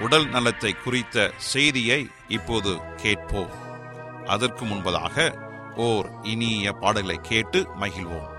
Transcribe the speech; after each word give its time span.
உடல் 0.00 0.28
நலத்தை 0.28 0.72
குறித்த 0.72 1.30
செய்தியை 1.36 2.08
இப்போது 2.28 2.78
கேட்போம். 2.96 3.50
அதற்கு 4.26 4.64
முன்பதாக 4.64 5.36
ஓர் 5.76 6.10
இனிய 6.22 6.72
பாடலை 6.72 7.18
கேட்டு 7.22 7.66
மகிழ்வோம். 7.80 8.30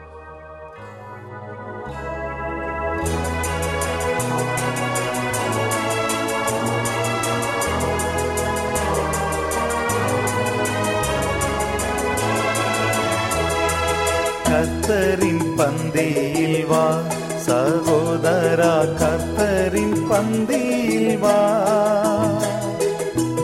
கத்தரின் 14.43 15.53
பந்தியில் 15.57 16.67
வா. 16.67 17.01
சகோதரா 17.45 18.73
கர்த்தரின் 18.99 19.97
பந்தியில் 20.09 21.19
வா. 21.19 21.37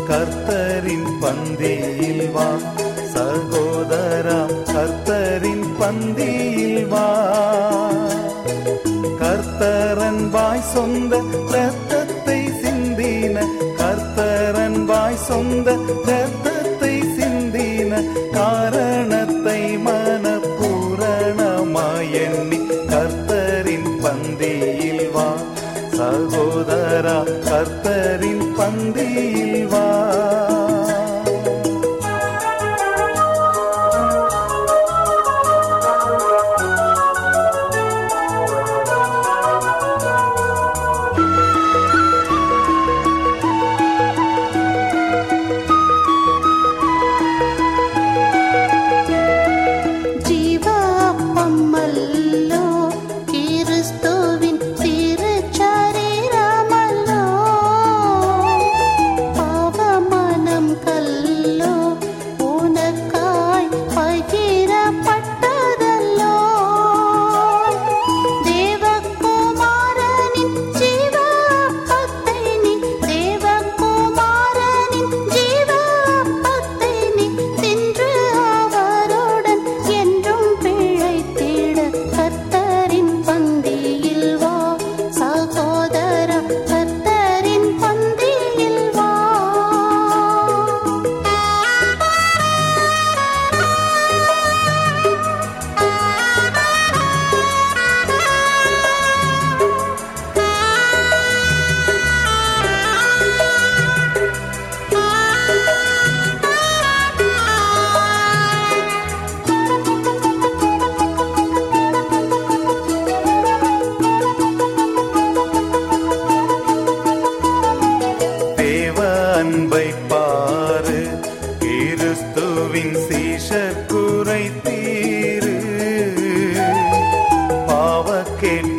கர்த்தரின் 0.09 1.09
பந்தியில் 1.21 2.31
வா. 2.31 2.47
சகோதரா 3.13 4.39
கர்த்தரின் 4.73 5.67
பந்தியில் 5.79 6.87
வா. 6.87 7.07
கர்த்தரன் 9.21 10.29
வாய் 10.29 10.67
சொந்த 10.73 11.13
ரத்தத்தை 11.51 12.39
சிந்தின 12.61 13.37
கர்த்தரன் 13.77 14.85
வாய் 14.85 15.21
சொந்த 15.27 15.75
ரத்தத்தை 16.05 17.01
சிந்தின 17.17 17.93
காரண 18.31 18.98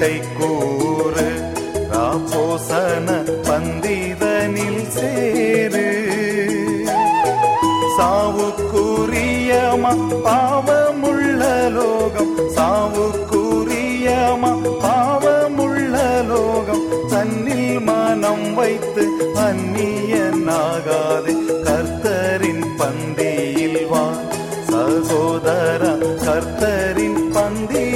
பாவக்கேட்டை 0.00 0.14
கூறு 0.36 1.24
ராபோசன 1.92 3.08
பந்திதனில் 3.46 4.84
சேரு. 4.94 5.84
சாவுக்குரியமா 7.96 9.92
பாவமுள்ள 10.26 11.42
லோகம் 11.76 12.32
சாவுக்குரியமா 12.56 14.52
பாவமுள்ள 14.84 15.94
லோகம் 16.30 16.82
தன்னில் 17.12 17.78
மனம் 17.88 18.48
வைத்து 18.54 19.04
அந்நியனாகாதே 19.46 21.34
கர்த்தரின் 21.66 22.66
பந்தியில் 22.80 23.80
வா 23.92 24.06
சகோதர 24.70 25.82
கர்த்தரின் 26.24 27.22
பந்தியில் 27.32 27.89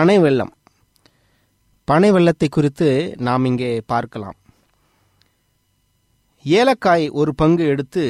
பனை 0.00 0.18
வெள்ளம். 0.18 0.52
பனை 1.88 2.08
வெள்ளத்தை 2.10 2.48
குறித்து 2.48 3.14
நாம் 3.26 3.44
இங்கே 3.44 3.70
பார்க்கலாம். 3.92 4.36
ஏலக்காய் 6.44 7.04
ஒரு 7.08 7.32
பங்கு 7.34 7.64
எடுத்து 7.64 8.04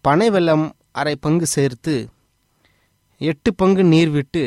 பனை 0.00 0.30
வெள்ளம் 0.30 0.64
அரை 0.92 1.16
பங்கு 1.16 1.46
சேர்த்து 1.46 1.94
எட்டு 3.20 3.54
பங்கு 3.54 3.84
நீர் 3.84 4.10
விட்டு 4.10 4.44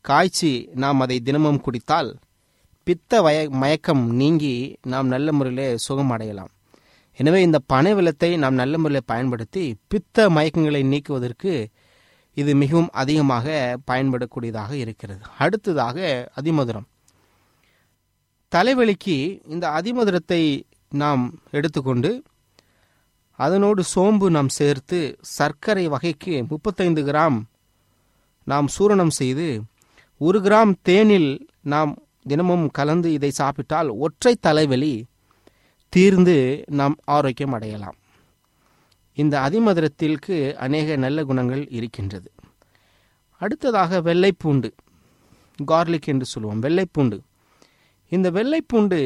காய்ச்சி 0.00 0.52
நாம் 0.74 1.00
அதை 1.00 1.20
தினமும் 1.20 1.62
குடித்தால் 1.66 2.10
பித்த 2.84 3.22
வய 3.22 3.46
மயக்கம் 3.50 4.04
நீங்கி 4.20 4.54
நாம் 4.92 5.06
நல்ல 5.06 5.32
முறையில் 5.32 5.76
சுகம் 5.76 6.10
அடையலாம். 6.10 6.52
எனவே 7.18 7.42
இந்த 7.42 7.58
பனை 7.58 7.94
வெள்ளத்தை 7.94 8.36
நாம் 8.36 8.54
நல்ல 8.54 8.78
முறையில் 8.78 9.10
பயன்படுத்தி 9.12 9.64
பித்த 9.88 10.30
மயக்கங்களை 10.30 10.82
நீக்குவதற்கு 10.84 11.54
இது 12.34 12.54
மிகவும் 12.54 12.90
அதிகமாக 12.92 13.46
பயன்படக்கூடியதாக 13.90 14.72
இருக்கிறது. 14.72 15.22
அடுத்ததாக 15.38 15.98
அதிமதுரம். 16.40 16.86
தலைவலிக்கு 18.52 19.16
இந்த 19.48 19.68
அதிமதுரத்தை 19.68 20.42
நாம் 21.02 21.22
எடுத்துக்கொண்டு 21.50 22.10
அதனோடு 23.38 23.82
சோம்பு 23.94 24.30
நாம் 24.30 24.48
சேர்த்து 24.48 24.98
சர்க்கரை 25.20 25.88
வகைக்கு 25.88 26.44
முப்பத்தைந்து 26.48 27.02
கிராம் 27.02 27.38
நாம் 28.44 28.68
சூரணம் 28.78 29.14
செய்து 29.20 29.62
ஒரு 30.20 30.40
கிராம் 30.40 30.72
தேனில் 30.82 31.30
நாம் 31.60 31.92
தினமும் 32.28 32.70
கலந்து 32.70 33.12
இதை 33.12 33.30
சாப்பிட்டால் 33.30 33.88
ஒற்றை 33.88 34.34
தலைவலி 34.40 34.94
தீர்ந்து 35.88 36.64
நாம் 36.66 36.96
ஆரோக்கியம் 37.04 37.52
அடையலாம். 37.52 37.96
இந்த 39.16 39.40
அதிமதுரத்திற்கு 39.40 40.54
அநேக 40.54 40.96
நல்ல 40.96 41.24
குணங்கள் 41.24 41.68
இருக்கின்றது. 41.68 42.32
அடுத்ததாக 43.36 44.00
வெள்ளைப்பூண்டு 44.00 44.72
கார்லிக் 45.64 46.06
என்று 46.06 46.24
சொல்லுவோம் 46.24 46.62
வெள்ளைப்பூண்டு. 46.62 47.18
இந்த 48.08 48.30
வெள்ளைப்பூண்டு 48.30 48.98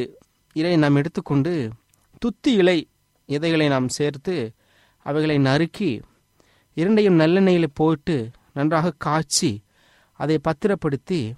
இதை 0.53 0.77
நாம் 0.77 0.95
எடுத்துக்கொண்டு 0.95 1.71
துத்தி 2.17 2.53
இலை 2.53 2.89
இதைகளை 3.25 3.67
நாம் 3.67 3.87
சேர்த்து 3.87 4.55
அவைகளை 5.01 5.37
நறுக்கி 5.37 6.01
இரண்டையும் 6.73 7.19
நல்லெண்ணெயில் 7.19 7.67
போட்டு 7.73 8.31
நன்றாக 8.53 8.91
காய்ச்சி 8.97 9.63
அதை 10.13 10.37
பத்திரப்படுத்தி 10.37 11.33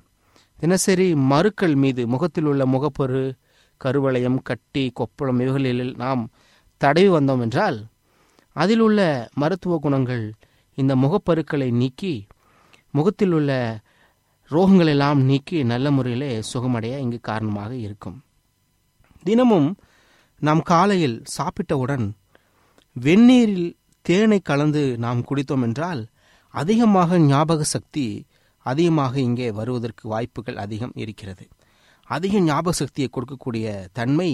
தினசரி 0.59 1.15
மறுக்கள் 1.15 1.75
மீது 1.75 2.07
முகத்தில் 2.07 2.45
உள்ள 2.45 2.65
முகப்பொரு 2.65 3.37
கருவளையம் 3.81 4.41
கட்டி 4.41 4.91
கொப்பளம் 4.99 5.41
இவைகளில் 5.41 5.95
நாம் 5.95 6.31
தடவி 6.77 7.09
வந்தோம் 7.09 7.41
என்றால் 7.41 7.77
அதில் 8.55 8.79
உள்ள 8.79 8.99
மருத்துவ 9.33 9.77
குணங்கள் 9.77 10.25
இந்த 10.77 10.93
முகப்பருக்களை 10.95 11.69
நீக்கி 11.81 12.13
முகத்தில் 12.93 13.33
உள்ள 13.37 13.51
ரோகங்களெல்லாம் 14.51 15.19
நீக்கி 15.29 15.57
நல்ல 15.63 15.87
முறையிலே 15.91 16.31
சுகமடைய 16.51 16.93
இங்கு 16.97 17.19
காரணமாக 17.21 17.71
இருக்கும். 17.75 18.17
தினமும் 19.25 19.69
நாம் 20.41 20.61
காலையில் 20.71 21.17
சாப்பிட்டவுடன் 21.37 22.05
வெந்நீரில் 22.95 23.69
தேனை 24.05 24.39
கலந்து 24.41 24.83
நாம் 24.97 25.21
குடித்தோம் 25.29 25.65
என்றால் 25.67 26.01
அதிகமாக 26.53 27.19
ஞாபக 27.31 27.63
சக்தி 27.75 28.05
அதிகமாக 28.65 29.13
இங்கே 29.19 29.47
வருவதற்கு 29.59 30.03
வாய்ப்புகள் 30.13 30.57
அதிகம் 30.63 30.95
இருக்கிறது. 31.03 31.45
அதிக 32.07 32.39
ஞாபக 32.39 32.73
சக்தியை 32.81 33.09
கொடுக்கக்கூடிய 33.09 33.65
தன்மை 33.93 34.29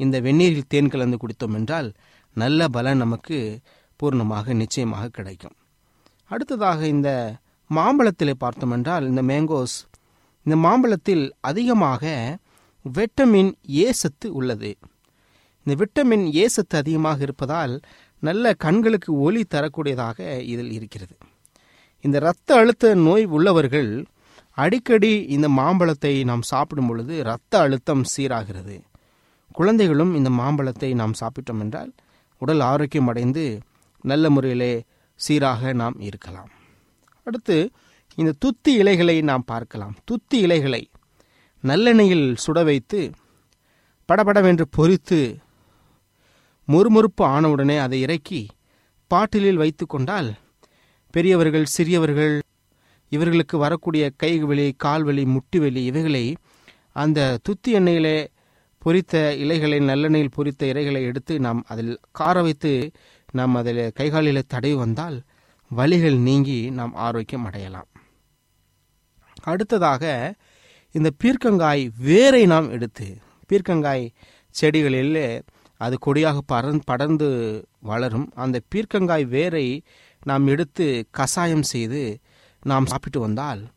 இந்த 0.00 0.16
வெந்நீரில் 0.20 0.70
தேன் 0.72 0.92
கலந்து 0.92 1.16
குடித்தோம் 1.22 1.56
என்றால் 1.60 1.88
நல்ல 2.36 2.68
பலன் 2.76 3.02
நமக்கு 3.04 3.38
பூர்ணமாக 4.00 4.54
நிச்சயமாக 4.62 5.12
கிடைக்கும். 5.18 5.54
அடுத்ததாக 6.30 6.80
இந்த 6.94 7.10
மாம்பழத்தில் 7.70 8.40
பார்த்தோம் 8.42 8.74
என்றால் 8.76 9.04
இந்த 9.10 9.22
மேங்கோஸ் 9.30 9.76
இந்த 10.46 10.56
மாம்பழத்தில் 10.64 11.24
அதிகமாக 11.50 12.02
விட்டமின் 12.84 13.52
ஏ 13.76 13.86
சத்து 14.00 14.26
உள்ளது. 14.38 14.72
இந்த 15.66 15.74
விட்டமின் 15.80 16.26
ஏ 16.40 16.44
சத்து 16.56 16.76
அதிகமாக 16.82 17.18
இருப்பதால் 17.26 17.74
நல்ல 18.22 18.52
கண்களுக்கு 18.64 19.10
ஒளி 19.26 19.42
தரக்கூடியதாக 19.54 20.18
இதில் 20.52 20.72
இருக்கிறது. 20.78 21.14
இந்த 22.04 22.16
இரத்த 22.24 22.48
அழுத்த 22.60 22.94
நோய் 23.06 23.26
உள்ளவர்கள் 23.36 23.90
அடிக்கடி 24.58 25.12
இந்த 25.36 25.46
மாம்பழத்தை 25.60 26.12
நாம் 26.30 26.44
சாப்பிடும் 26.52 26.88
பொழுது 26.90 27.12
இரத்த 27.22 27.52
அழுத்தம் 27.64 28.04
சீராகிறது. 28.14 28.76
குழந்தைகளும் 29.58 30.12
இந்த 30.18 30.30
மாம்பழத்தை 30.40 30.90
நாம் 31.00 31.14
சாப்பிட்டோம் 31.20 31.62
என்றால் 31.64 31.92
உடல் 32.38 32.60
ஆரோக்கியம் 32.60 33.06
அடைந்து 33.06 33.44
நல்ல 34.00 34.30
முறையிலே 34.30 34.72
சீராக 35.20 35.72
நாம் 35.72 35.96
இருக்கலாம். 36.00 36.50
அடுத்து 37.26 37.56
இந்த 38.14 38.34
துத்தி 38.38 38.72
இலைகளை 38.74 39.22
நாம் 39.22 39.44
பார்க்கலாம். 39.46 39.94
துத்தி 40.04 40.38
இலைகளை 40.38 40.82
நல்லெண்ணெயில் 41.64 42.36
சுட 42.46 42.64
வைத்து 42.64 43.00
படபடவென்று 44.08 44.64
பொறித்து 44.76 45.20
முறுமுறுப்பு 46.68 47.22
ஆனவுடனே 47.22 47.78
அதை 47.78 48.00
இறக்கி 48.00 48.42
பாட்டிலில் 49.10 49.60
வைத்து 49.62 49.86
கொண்டால் 49.86 50.30
பெரியவர்கள் 51.10 51.66
சிறியவர்கள் 51.76 52.34
இவர்களுக்கு 53.12 53.58
வரக்கூடிய 53.58 54.04
கைவெளி 54.22 54.72
கால்வெளி 54.76 55.24
முட்டி 55.24 55.58
வலி 55.58 55.82
இவைகளை 55.84 56.24
அந்த 56.92 57.38
துத்தி 57.42 57.72
எண்ணெயிலே 57.72 58.16
பொரித்த 58.86 59.34
இலைகளை 59.36 59.78
நல்லெண்ணெயில் 59.78 60.34
பொரித்த 60.36 60.62
இலைகளை 60.62 61.02
எடுத்து 61.02 61.40
நாம் 61.40 61.64
அதில் 61.66 62.00
கார 62.12 62.42
வைத்து 62.42 62.90
நாம் 63.32 63.54
அதில் 63.54 63.92
கைகாலில் 63.96 64.42
தடவி 64.46 64.74
வந்தால் 64.74 65.22
வலிகள் 65.76 66.18
நீங்கி 66.18 66.70
நாம் 66.70 66.94
ஆரோக்கியம் 66.94 67.44
அடையலாம். 67.44 67.88
அடுத்ததாக 69.42 70.34
இந்த 70.92 71.10
பீர்க்கங்காய் 71.18 71.90
வேரை 71.98 72.46
நாம் 72.46 72.70
எடுத்து 72.70 73.18
பீர்க்கங்காய் 73.46 74.12
செடிகளில் 74.60 75.42
அது 75.76 75.98
கொடியாக 75.98 76.40
பறந் 76.52 76.80
படர்ந்து 76.84 77.28
வளரும். 77.80 78.32
அந்த 78.34 78.60
பீர்க்கங்காய் 78.68 79.24
வேரை 79.24 79.82
நாம் 80.22 80.46
எடுத்து 80.46 81.08
கசாயம் 81.18 81.66
செய்து 81.72 82.18
நாம் 82.62 82.86
சாப்பிட்டு 82.86 83.20
வந்தால் 83.20 83.68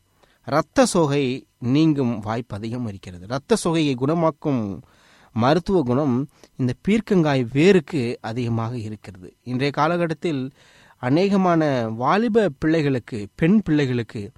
இரத்த 0.46 0.86
சோகை 0.86 1.48
நீங்கும் 1.60 2.20
வாய்ப்பு 2.20 2.56
அதிகம் 2.56 2.88
இருக்கிறது. 2.88 3.24
இரத்த 3.24 3.58
சோகையை 3.64 3.96
குணமாக்கும் 3.96 4.82
மருத்துவ 5.32 5.82
குணம் 5.82 6.30
இந்த 6.56 6.74
பீர்க்கங்காய் 6.82 7.44
வேருக்கு 7.54 8.16
அதிகமாக 8.22 8.78
இருக்கிறது. 8.78 9.36
இன்றைய 9.44 9.72
காலகட்டத்தில் 9.72 10.52
அநேகமான 11.02 11.92
வாலிப 11.96 12.50
பிள்ளைகளுக்கு 12.60 13.28
பெண் 13.36 13.62
பிள்ளைகளுக்கு 13.62 14.32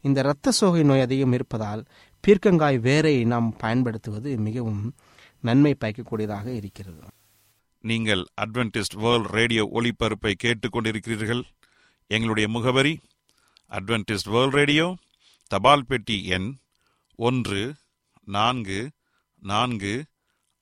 இந்த 0.00 0.20
இரத்த 0.20 0.50
சோகை 0.50 0.82
நோய் 0.82 1.00
அதிகம் 1.00 1.32
இருப்பதால் 1.32 1.84
பீர்க்கங்காய் 2.20 2.78
வேரை 2.78 3.24
நாம் 3.24 3.56
பயன்படுத்துவது 3.58 4.38
மிகவும் 4.38 4.94
நன்மை 5.40 5.76
பயக்கக்கூடியதாக 5.80 6.46
இருக்கிறது. 6.54 7.00
நீங்கள் 7.80 8.26
அட்வென்டிஸ்ட் 8.40 8.96
வேர்ல்ட் 8.96 9.30
ரேடியோ 9.30 9.68
ஒளிபரப்பை 9.74 10.34
கேட்டுக்கொண்டிருக்கிறீர்கள். 10.44 11.42
எங்களுடைய 12.06 12.48
முகவரி 12.48 12.98
அட்வென்டிஸ்ட் 13.70 14.30
வேர்ல்ட் 14.30 14.52
ரேடியோ 14.52 14.94
தபால் 15.46 15.84
பெட்டி 15.86 16.24
எண் 16.26 16.56
ஒன்று 17.16 17.74
நான்கு 18.24 18.90
நான்கு 19.42 20.04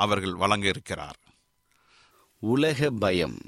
அவர்கள் 0.00 0.34
வழங்க 0.34 0.66
இருக்கிறார். 0.66 1.18
உலக 2.38 2.90
பயம். 2.90 3.38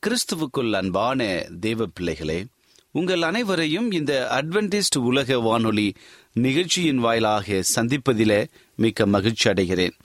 கிறிஸ்துவுக்குள் 0.00 0.72
அன்பான 0.72 1.46
தேவ 1.60 1.86
பிள்ளைகளே 1.86 2.46
உங்கள் 2.90 3.22
அனைவரையும் 3.22 3.90
இந்த 3.90 4.12
அட்வென்டிஸ்ட் 4.30 4.98
உலக 4.98 5.38
வானொலி 5.38 5.94
நிகழ்ச்சியின் 6.32 6.98
வாயிலாக 6.98 7.62
சந்திப்பதிலே 7.74 8.46
மிக்க 8.76 9.06
மகிழ்ச்சி 9.06 9.50
அடைகிறேன். 9.50 9.96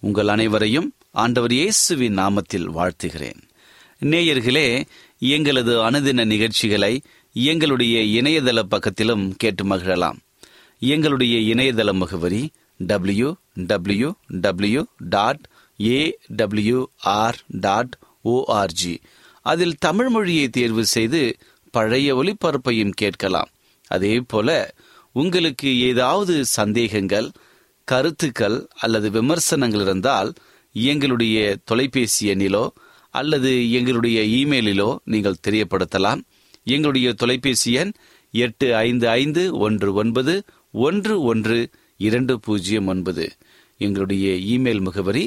உங்கள் 0.00 0.28
அனைவரையும் 0.28 0.94
ஆண்டவர் 1.10 1.52
இயேசுவின் 1.52 2.18
நாமத்தில் 2.18 2.68
வாழ்த்துகிறேன். 2.76 3.40
நேயர்களே 4.00 4.84
எங்களது 5.18 5.90
அனுதின 5.90 6.24
நிகழ்ச்சிகளை 6.24 7.02
எங்களுடைய 7.32 8.22
இணையதள 8.22 8.62
பக்கத்திலும் 8.70 9.32
கேட்டு 9.36 9.64
மகிழலாம். 9.64 10.18
எங்களுடைய 10.78 11.54
இணையதள 11.54 11.92
முகவரி 11.92 12.50
W 12.78 13.34
W 13.54 14.12
W 14.26 14.84
dot 14.96 15.48
A 15.80 16.18
dot 17.48 17.98
ORG 18.24 18.98
அதில் 19.42 19.76
தமிழ் 19.78 20.08
மொழியை 20.08 20.48
தேர்வு 20.48 20.84
செய்து 20.86 21.36
பழைய 21.70 22.16
ஒளிபரப்பையும் 22.16 22.90
கேட்கலாம். 22.90 23.50
அதே 23.88 24.20
போல 24.20 24.74
உங்களுக்கு 25.12 25.78
ஏதாவது 25.78 26.44
சந்தேகங்கள் 26.44 27.30
கருத்துக்கள் 27.84 28.68
அல்லது 28.74 29.10
விமர்சனங்கள் 29.10 29.80
இருந்தால் 29.80 30.32
எங்களுடைய 30.72 31.56
தொலைபேசி 31.64 32.34
எண்ணிலோ 32.34 32.70
அல்லது 33.10 33.72
எங்களுடைய 33.72 34.20
இமெயிலிலோ 34.20 34.96
நீங்கள் 35.04 35.42
தெரியப்படுத்தலாம். 35.48 36.20
எங்களுடைய 36.64 37.12
தொலைபேசி 37.12 37.72
எண் 37.72 37.92
எட்டு 38.30 38.76
ஐந்து 38.76 39.08
ஐந்து 39.08 39.56
ஒன்று 39.56 39.94
ஒன்பது 39.94 40.42
ஒன்று 40.72 41.22
ஒன்று 41.22 41.70
இரண்டு 42.06 42.34
பூஜ்ஜியம் 42.40 42.86
ஒன்பது. 42.86 43.26
எங்களுடைய 43.78 44.26
இமெயில் 44.54 44.80
முகவரி 44.80 45.24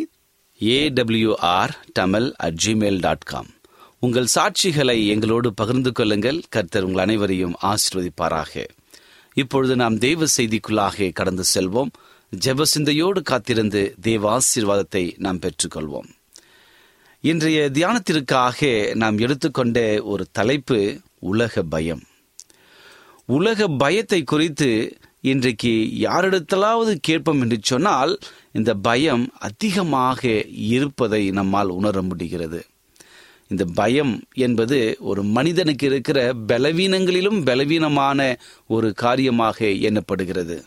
AWR 0.59 1.73
Tamil 1.93 2.27
at 2.37 2.59
Gmail 2.65 2.99
dot 2.99 3.25
com 3.25 3.49
உங்கள் 3.99 4.33
சாட்சிகளை 4.35 4.97
எங்களோடு 5.07 5.49
பகிர்ந்து 5.53 5.91
கொள்ளுங்கள். 5.91 6.39
கர்த்தர் 6.49 6.83
உங்கள் 6.83 7.03
அனைவரையும் 7.03 7.55
ஆசீர்வதிப்பாராக. 7.61 8.65
இப்பொழுது 9.33 9.73
நாம் 9.75 9.97
தெய்வ 9.97 10.25
செய்திக்குள்ளாக 10.37 11.07
கடந்து 11.13 11.43
செல்வோம். 11.53 11.91
ஜெப 12.31 12.65
சிந்தையோடு 12.73 13.21
காத்திருந்து 13.21 13.81
தேவ 14.01 14.23
ஆசீர்வாதத்தை 14.37 15.03
நாம் 15.17 15.39
பெற்றுக்கொள்வோம். 15.39 16.09
இன்றைய 17.21 17.59
தியானத்திற்காக 17.73 18.59
நாம் 18.95 19.17
எடுத்துக்கொண்ட 19.17 19.79
ஒரு 20.03 20.23
தலைப்பு 20.31 20.79
உலக 21.19 21.63
பயம். 21.63 22.03
உலக 23.27 23.67
பயத்தை 23.67 24.19
குறித்து 24.23 24.69
இன்றைக்கு 25.31 25.71
யாரிடத்திலாவது 25.99 26.91
கேட்போம் 27.01 27.41
என்று 27.41 27.57
சொன்னால் 27.61 28.11
இந்த 28.51 28.71
பயம் 28.87 29.23
அதிகமாக 29.39 30.21
இருப்பதை 30.69 31.21
நம்மால் 31.31 31.69
உணர 31.69 32.01
முடிகிறது. 32.01 32.59
இந்த 33.47 33.63
பயம் 33.79 34.13
என்பது 34.45 34.77
ஒரு 34.99 35.23
மனிதனுக்கு 35.23 35.85
இருக்கிற 35.85 36.19
பலவீனங்களிலும் 36.47 37.39
பலவீனமான 37.43 38.19
ஒரு 38.67 38.89
காரியமாக 38.93 39.67
எண்ணப்படுகிறது. 39.87 40.57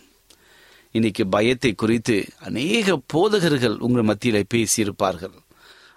இன்னைக்கு 0.91 1.27
பயத்தை 1.27 1.73
குறித்து 1.75 2.17
அநேக 2.39 2.99
போதகர்கள் 3.07 3.79
உங்கள் 3.79 4.03
மத்தியில் 4.03 4.51
பேசியிருப்பார்கள். 4.55 5.37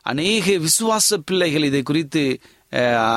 அநேக 0.02 0.58
விசுவாச 0.68 1.18
பிள்ளைகள் 1.26 1.64
இதை 1.64 1.84
குறித்து 1.84 2.24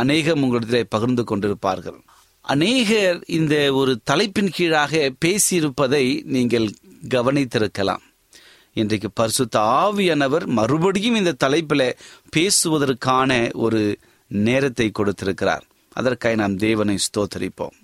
அநேகம் 0.02 0.42
உங்களிடத்தில் 0.42 0.92
பகிர்ந்து 0.96 1.22
கொண்டிருப்பார்கள். 1.22 2.00
அநேகர் 2.44 3.18
இந்த 3.26 3.54
ஒரு 3.72 3.92
தலைப்பின் 4.04 4.50
கீழாக 4.54 4.94
பேசியிருப்பதை 5.24 6.02
நீங்கள் 6.24 6.66
கவனித்திருக்கலாம். 7.08 8.02
இன்றைக்கு 8.76 9.08
பரிசுத்த 9.10 9.56
ஆவியானவர் 9.60 10.44
மறுபடியும் 10.58 11.14
இந்த 11.14 11.32
தலைப்பில் 11.44 11.86
பேசுவதற்கான 12.36 13.30
ஒரு 13.54 13.82
நேரத்தை 14.28 14.90
கொடுத்திருக்கிறார். 14.90 15.64
அதற்காக 15.96 16.34
நாம் 16.34 16.56
தேவனை 16.56 16.96
ஸ்தோத்தரிப்போம். 17.06 17.74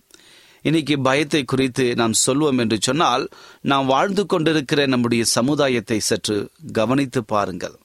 இன்னைக்கு 0.64 0.96
பயத்தை 1.00 1.42
குறித்து 1.44 1.86
நாம் 1.94 2.20
சொல்வோம் 2.26 2.58
என்று 2.58 2.78
சொன்னால் 2.80 3.24
நாம் 3.62 3.86
வாழ்ந்து 3.86 4.24
கொண்டிருக்கிற 4.26 4.86
நம்முடைய 4.86 5.24
சமுதாயத்தை 5.36 5.98
சற்று 6.00 6.36
கவனித்து 6.72 7.22
பாருங்கள். 7.24 7.76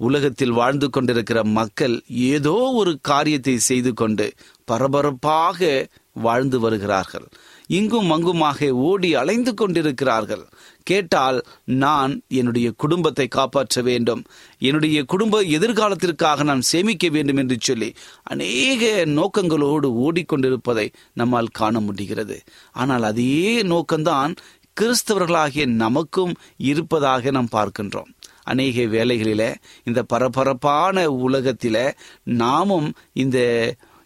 உலகத்தில் 0.00 0.52
வாழ்ந்து 0.52 0.86
கொண்டிருக்கிற 0.90 1.38
மக்கள் 1.58 1.94
ஏதோ 2.32 2.56
ஒரு 2.80 2.92
காரியத்தை 3.02 3.54
செய்து 3.68 3.90
கொண்டு 3.94 4.26
பரபரப்பாக 4.70 5.68
வாழ்ந்து 6.16 6.58
வருகிறார்கள். 6.60 7.26
இங்கும் 7.68 8.10
அங்குமாக 8.10 8.68
ஓடி 8.88 9.08
அலைந்து 9.14 9.52
கொண்டிருக்கிறார்கள். 9.54 10.44
கேட்டால் 10.82 11.38
நான் 11.84 12.12
என்னுடைய 12.28 12.68
குடும்பத்தை 12.76 13.26
காப்பாற்ற 13.28 13.82
வேண்டும். 13.82 14.22
என்னுடைய 14.58 14.98
குடும்ப 15.04 15.42
எதிர்காலத்திற்காக 15.56 16.44
நான் 16.44 16.68
சேமிக்க 16.72 17.08
வேண்டும் 17.08 17.36
என்று 17.36 17.56
சொல்லி 17.60 17.90
அநேக 18.22 18.82
நோக்கங்களோடு 19.06 19.90
ஓடிக்கொண்டிருப்பதை 20.04 20.86
நம்மால் 21.14 21.56
காண 21.60 21.80
முடிகிறது. 21.80 22.38
ஆனால் 22.72 23.02
அதே 23.02 23.62
நோக்கம்தான் 23.62 24.34
கிறிஸ்தவர்களாகிய 24.76 25.66
நமக்கும் 25.66 26.32
இருப்பதாக 26.70 27.30
நாம் 27.30 27.52
பார்க்கின்றோம். 27.52 28.10
அநேக 28.44 28.82
வேலைகளில 28.96 29.42
இந்த 29.84 30.00
பரபரப்பான 30.02 31.06
உலகத்தில 31.24 31.76
நாமும் 32.22 32.88
இந்த 33.12 33.38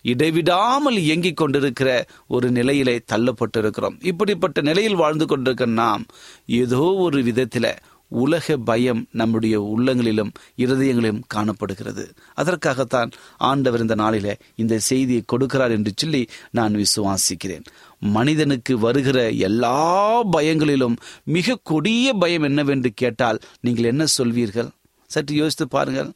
இடைவிடாமல் 0.02 0.96
இயங்கிக் 0.96 1.36
கொண்டிருக்கிற 1.36 2.06
ஒரு 2.28 2.50
நிலையிலே 2.50 3.00
தள்ளப்பட்டிருக்கிறோம். 3.12 4.06
இப்படிப்பட்ட 4.06 4.60
நிலையில் 4.60 4.94
வாழ்ந்து 4.94 5.26
கொண்டிருக்கிற 5.26 5.70
நாம் 5.70 6.04
ஏதோ 6.46 6.78
ஒரு 6.78 7.22
விதத்தில் 7.22 7.74
உலக 8.12 8.56
பயம் 8.56 9.06
நம்முடைய 9.12 9.60
உள்ளங்களிலும் 9.60 10.32
இருதயங்களிலும் 10.56 11.20
காணப்படுகிறது. 11.26 12.12
அதற்காகத்தான் 12.34 13.10
ஆண்டவர் 13.36 13.80
இந்த 13.80 13.94
நாளில 13.94 14.32
இந்த 14.54 14.78
செய்தியை 14.78 15.22
கொடுக்கிறார் 15.32 15.70
என்று 15.70 15.92
சொல்லி 15.96 16.28
நான் 16.50 16.74
விசுவாசிக்கிறேன். 16.74 17.64
மனிதனுக்கு 17.98 18.78
வருகிற 18.78 19.30
எல்லா 19.30 20.24
பயங்களிலும் 20.24 20.96
மிக 21.24 21.58
கொடிய 21.62 22.12
பயம் 22.12 22.42
என்னவென்று 22.42 22.90
கேட்டால் 22.94 23.38
நீங்கள் 23.60 23.84
என்ன 23.84 24.04
சொல்வீர்கள்? 24.18 24.70
சற்று 25.06 25.34
யோசித்து 25.34 25.68
பாருங்கள். 25.68 26.10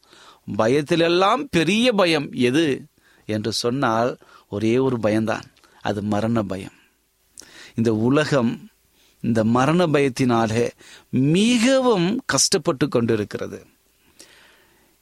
பயத்திலெல்லாம் 0.58 1.44
பெரிய 1.50 1.92
பயம் 1.92 2.32
எது? 2.32 2.84
என்று 3.26 3.52
சொன்னால் 3.52 4.16
ஒரே 4.48 4.78
ஒரு 4.78 5.00
பயம்தான். 5.00 5.44
அது 5.80 6.02
மரண 6.02 6.42
பயம். 6.42 6.72
இந்த 7.74 7.94
உலகம் 7.94 8.68
இந்த 9.20 9.44
மரண 9.44 9.86
பயத்தினாலே 9.86 10.70
மிகவும் 11.08 12.22
கஷ்டப்பட்டு 12.26 12.88
கொண்டிருக்கிறது. 12.88 13.66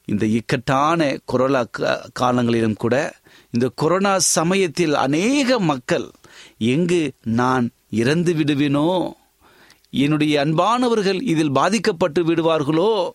இந்த 0.05 0.27
இக்கட்டான 0.27 1.19
கொரோனா 1.25 1.65
கா- 1.79 2.07
காலங்களிலும் 2.13 2.75
கூட 2.75 3.15
இந்த 3.51 3.71
கொரோனா 3.75 4.19
சமயத்தில் 4.19 4.95
அநேக 4.95 5.59
மக்கள் 5.59 6.11
எங்கு 6.59 7.13
நான் 7.23 7.71
இறந்து 7.91 8.35
விடுவேனோ? 8.35 9.13
என்னுடைய 9.91 10.45
அன்பானவர்கள் 10.45 11.23
இதில் 11.23 11.53
பாதிக்கப்பட்டு 11.53 12.25
விடுவார்களோ? 12.25 13.11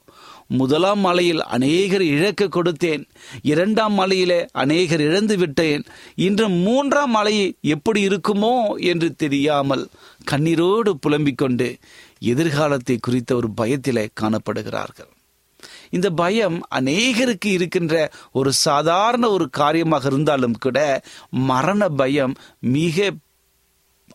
முதலாம் 0.47 0.99
மலையில் 0.99 1.43
அநேகர் 1.43 2.01
இழக்க 2.01 2.45
கொடுத்தேன். 2.45 3.09
இரண்டாம் 3.41 3.93
மலையிலே 3.93 4.47
அநேகர் 4.51 5.01
இழந்து 5.01 5.37
விட்டேன். 5.37 5.83
இன்று 6.15 6.49
மூன்றாம் 6.49 7.11
மலை 7.11 7.55
எப்படி 7.61 8.07
இருக்குமோ 8.07 8.77
என்று 8.77 9.15
தெரியாமல் 9.15 9.89
கண்ணீரோடு 10.31 10.89
புலம்பிக் 10.89 11.37
கொண்டு 11.37 11.77
எதிர்காலத்தை 12.19 12.97
குறித்த 13.01 13.35
ஒரு 13.35 13.49
பயத்திலே 13.61 14.07
காணப்படுகிறார்கள். 14.21 15.11
இந்த 15.89 16.09
பயம் 16.09 16.67
அநேகருக்கு 16.75 17.45
இருக்கின்ற 17.45 18.11
ஒரு 18.31 18.53
சாதாரண 18.53 19.29
ஒரு 19.29 19.49
காரியமாக 19.49 20.07
இருந்தாலும் 20.07 20.57
கூட 20.59 21.01
மரண 21.29 21.89
பயம் 21.89 22.35
மிக 22.59 23.11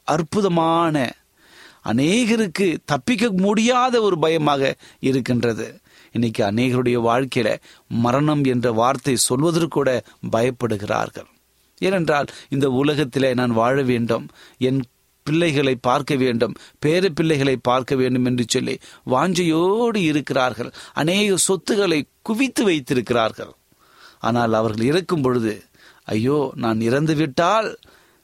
அற்புதமான 0.05 1.15
அநேகருக்கு 1.85 2.77
தப்பிக்க 2.85 3.31
முடியாத 3.31 4.01
ஒரு 4.01 4.19
பயமாக 4.19 4.77
இருக்கின்றது. 5.01 5.81
இன்னைக்கு 6.13 6.43
அநேகருடைய 6.51 6.99
வாழ்க்கையில 7.09 7.51
மரணம் 8.05 8.45
என்ற 8.45 8.67
வார்த்தை 8.73 9.15
சொல்வதற்கு 9.29 9.69
கூட 9.69 9.91
பயப்படுகிறார்கள். 10.33 11.29
ஏனென்றால் 11.81 12.29
இந்த 12.49 12.67
உலகத்திலே 12.81 13.31
நான் 13.35 13.59
வாழ 13.61 13.77
வேண்டும் 13.83 14.27
என் 14.69 14.81
பிள்ளைகளை 15.27 15.75
பார்க்க 15.81 16.13
வேண்டும் 16.15 16.55
பேர 16.85 17.09
பிள்ளைகளை 17.09 17.57
பார்க்க 17.63 17.95
வேண்டும் 17.95 18.25
என்று 18.25 18.45
சொல்லி 18.49 18.75
வாஞ்சையோடு 19.11 20.01
இருக்கிறார்கள். 20.11 20.71
அநேக 20.93 21.37
சொத்துக்களை 21.49 22.01
குவித்து 22.23 22.65
வைத்திருக்கிறார்கள். 22.65 23.53
ஆனால் 24.21 24.53
அவர்கள் 24.53 24.87
இறக்கும் 24.87 25.23
பொழுது 25.23 25.55
ஐயோ 26.15 26.39
நான் 26.55 26.81
இறந்து 26.81 27.15
விட்டால் 27.15 27.69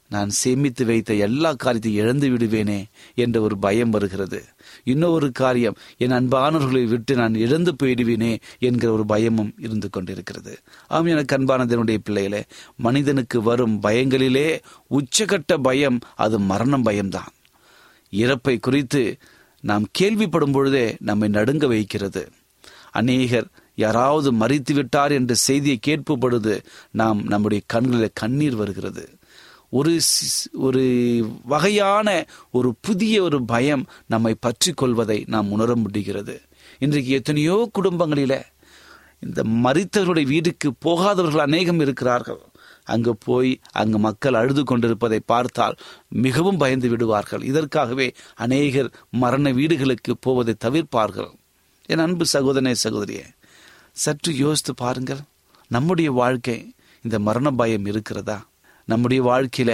நான் 0.09 0.29
சேமித்து 0.29 0.85
வைத்த 0.85 1.15
எல்லா 1.15 1.53
காரியத்தையும் 1.53 2.03
இழந்து 2.03 2.29
விடுவேனே 2.29 2.85
என்ற 3.15 3.41
ஒரு 3.41 3.59
பயம் 3.59 3.91
வருகிறது. 3.91 4.45
இன்னொரு 4.85 5.33
காரியம் 5.33 5.77
என் 5.99 6.13
அன்பானவர்களை 6.13 6.85
விட்டு 6.85 7.15
நான் 7.15 7.35
இழந்து 7.35 7.77
போயிடுவேனே 7.83 8.37
என்கிற 8.59 8.93
ஒரு 8.93 9.07
பயமும் 9.07 9.55
இருந்து 9.59 9.91
கொண்டிருக்கிறது. 9.91 10.59
ஆம் 10.89 11.05
எனக்கு 11.05 11.39
அன்பானதனுடைய 11.39 11.99
பிள்ளைகளே 12.05 12.45
மனிதனுக்கு 12.77 13.43
வரும் 13.43 13.83
பயங்களிலே 13.83 14.59
உச்சகட்ட 14.91 15.63
பயம் 15.63 15.99
அது 16.17 16.39
மரணம் 16.39 16.83
பயம்தான். 16.83 17.33
இறப்பை 18.11 18.59
குறித்து 18.61 19.17
நாம் 19.61 19.87
கேள்விப்படும் 19.99 20.53
பொழுதே 20.53 20.97
நம்மை 21.01 21.29
நடுங்க 21.29 21.67
வைக்கிறது. 21.67 22.31
அநேகர் 22.91 23.47
யாராவது 23.75 24.33
மறித்து 24.33 24.73
விட்டார் 24.73 25.13
என்ற 25.13 25.35
செய்தியை 25.35 25.79
கேட்பு 25.81 26.19
பொழுது 26.19 26.63
நாம் 26.91 27.23
நம்முடைய 27.23 27.63
கண்களில் 27.67 28.11
கண்ணீர் 28.15 28.57
வருகிறது. 28.57 29.18
ஒரு 29.69 30.01
ஒரு 30.53 30.85
வகையான 31.45 32.27
ஒரு 32.51 32.75
புதிய 32.81 33.23
ஒரு 33.23 33.45
பயம் 33.45 33.87
நம்மை 34.07 34.35
பற்றி 34.41 34.73
கொள்வதை 34.73 35.25
நாம் 35.27 35.51
உணர 35.51 35.77
முடிகிறது. 35.77 36.41
இன்றைக்கு 36.79 37.11
எத்தனையோ 37.11 37.71
குடும்பங்களில 37.79 38.43
இந்த 39.21 39.43
மறித்தவர்களுடைய 39.45 40.27
வீட்டுக்கு 40.27 40.73
போகாதவர்கள் 40.79 41.41
அநேகம் 41.41 41.81
இருக்கிறார்கள். 41.81 42.41
அங்கு 42.85 43.17
போய் 43.17 43.61
அங்கு 43.73 43.99
மக்கள் 43.99 44.35
அழுது 44.35 44.65
கொண்டிருப்பதை 44.65 45.21
பார்த்தால் 45.21 45.77
மிகவும் 46.09 46.57
பயந்து 46.57 46.89
விடுவார்கள். 46.89 47.43
இதற்காகவே 47.43 48.13
அநேகர் 48.35 48.93
மரண 49.11 49.51
வீடுகளுக்கு 49.53 50.17
போவதை 50.17 50.55
தவிர்ப்பார்கள். 50.65 51.33
என் 51.87 51.99
அன்பு 51.99 52.25
சகோதரனே 52.33 52.75
சகோதரியே 52.85 53.27
சற்று 53.93 54.37
யோசித்து 54.37 54.75
பாருங்கள். 54.75 55.21
நம்முடைய 55.69 56.11
வாழ்க்கை 56.11 56.75
இந்த 57.03 57.19
மரண 57.19 57.51
பயம் 57.51 57.85
இருக்கிறதா? 57.85 58.47
நம்முடைய 58.89 59.21
வாழ்க்கையில 59.31 59.73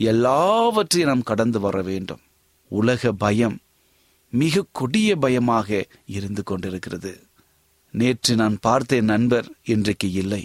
எல்லாவற்றையும் 0.00 1.10
நாம் 1.10 1.28
கடந்து 1.30 1.58
வர 1.60 1.76
வேண்டும். 1.82 2.22
உலக 2.70 3.12
பயம் 3.24 3.56
மிக 4.32 4.64
கொடிய 4.72 5.10
பயமாக 5.16 5.68
இருந்து 6.16 6.42
கொண்டிருக்கிறது. 6.42 7.12
நேற்று 7.94 8.32
நான் 8.36 8.56
பார்த்த 8.60 9.00
என் 9.00 9.12
நண்பர் 9.14 9.46
இன்றைக்கு 9.64 10.08
இல்லை. 10.22 10.42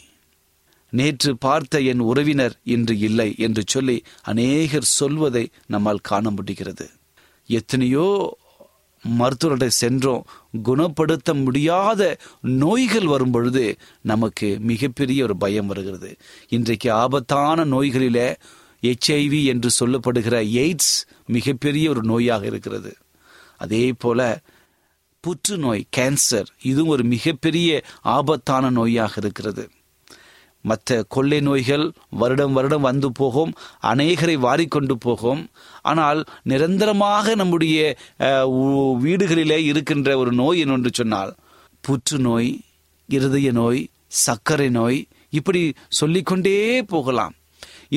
நேற்று 0.94 1.32
பார்த்த 1.38 1.82
என் 1.92 2.04
உறவினர் 2.10 2.56
இன்று 2.74 2.96
இல்லை 3.08 3.30
என்று 3.38 3.63
சொல்லி 3.68 3.98
அநேகர் 4.22 4.92
சொல்வதை 5.00 5.44
நம்மால் 5.68 6.06
காண 6.10 6.30
முடிகிறது. 6.30 6.88
எத்தனையோ 7.50 8.08
மருத்துவர்கிட்ட 9.04 9.68
சென்றோம் 9.84 10.25
குணப்படுத்த 10.63 11.34
முடியாத 11.34 12.17
நோய்கள் 12.41 13.05
வரும் 13.05 13.31
பொழுது 13.31 13.75
நமக்கு 14.01 14.58
மிகப்பெரிய 14.60 15.24
ஒரு 15.24 15.38
பயம் 15.38 15.65
வருகிறது. 15.65 16.15
இன்றைக்கு 16.50 16.91
ஆபத்தான 16.91 17.65
நோய்களில 17.65 18.36
எச்ஐவி 18.81 19.46
என்று 19.46 19.70
சொல்லப்படுகிற 19.79 20.36
எய்ட்ஸ் 20.43 21.08
மிகப்பெரிய 21.25 21.89
ஒரு 21.89 22.01
நோயாக 22.01 22.43
இருக்கிறது. 22.43 22.98
அதே 23.58 23.93
போல 23.93 24.41
புற்றுநோய் 25.20 25.88
கேன்சர் 25.98 26.46
இதுவும் 26.62 26.89
ஒரு 26.89 27.03
மிகப்பெரிய 27.03 27.84
ஆபத்தான 28.01 28.72
நோயாக 28.72 29.10
இருக்கிறது. 29.15 29.70
மற்ற 30.70 30.98
கொள்ளை 31.13 31.39
நோய்கள் 31.48 31.86
வருடம் 32.22 32.56
வருடம் 32.58 32.88
வந்து 32.89 33.10
போகும் 33.20 33.51
அநேகரை 33.91 34.36
வாரிக்கொண்டு 34.46 34.96
போகும். 35.06 35.41
ஆனால் 35.91 36.20
நிரந்தரமாக 36.51 37.36
நம்முடைய 37.41 37.77
வீடுகளிலே 39.06 39.60
இருக்கின்ற 39.72 40.18
ஒரு 40.22 40.34
நோய் 40.41 40.62
என்று 40.65 40.91
சொன்னால் 41.00 41.34
புற்றுநோய் 41.84 42.51
இருதய 43.10 43.51
நோய் 43.60 43.82
சர்க்கரை 44.25 44.70
நோய் 44.80 45.00
இப்படி 45.39 45.62
சொல்லிக்கொண்டே 46.00 46.58
போகலாம். 46.94 47.36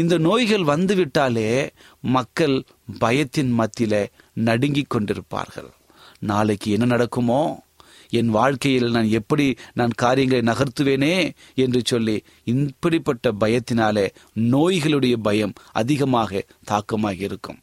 இந்த 0.01 0.15
நோய்கள் 0.27 0.65
வந்துவிட்டாலே 0.71 1.51
மக்கள் 2.17 2.57
பயத்தின் 3.03 3.53
மத்தியில 3.61 3.95
நடுங்கிக் 4.49 4.93
கொண்டிருப்பார்கள். 4.95 5.71
நாளைக்கு 6.31 6.69
என்ன 6.75 6.87
நடக்குமோ? 6.93 7.43
என் 8.19 8.31
வாழ்க்கையில் 8.37 8.89
நான் 8.91 9.11
எப்படி 9.11 9.47
நான் 9.73 9.99
காரியங்களை 10.03 10.43
நகர்த்துவேனே 10.51 11.15
என்று 11.55 11.81
சொல்லி 11.85 12.17
இப்படிப்பட்ட 12.55 13.33
பயத்தினாலே 13.41 14.07
நோய்களுடைய 14.53 15.17
பயம் 15.23 15.57
அதிகமாக 15.73 16.45
தாக்கமாக 16.65 17.19
இருக்கும். 17.29 17.61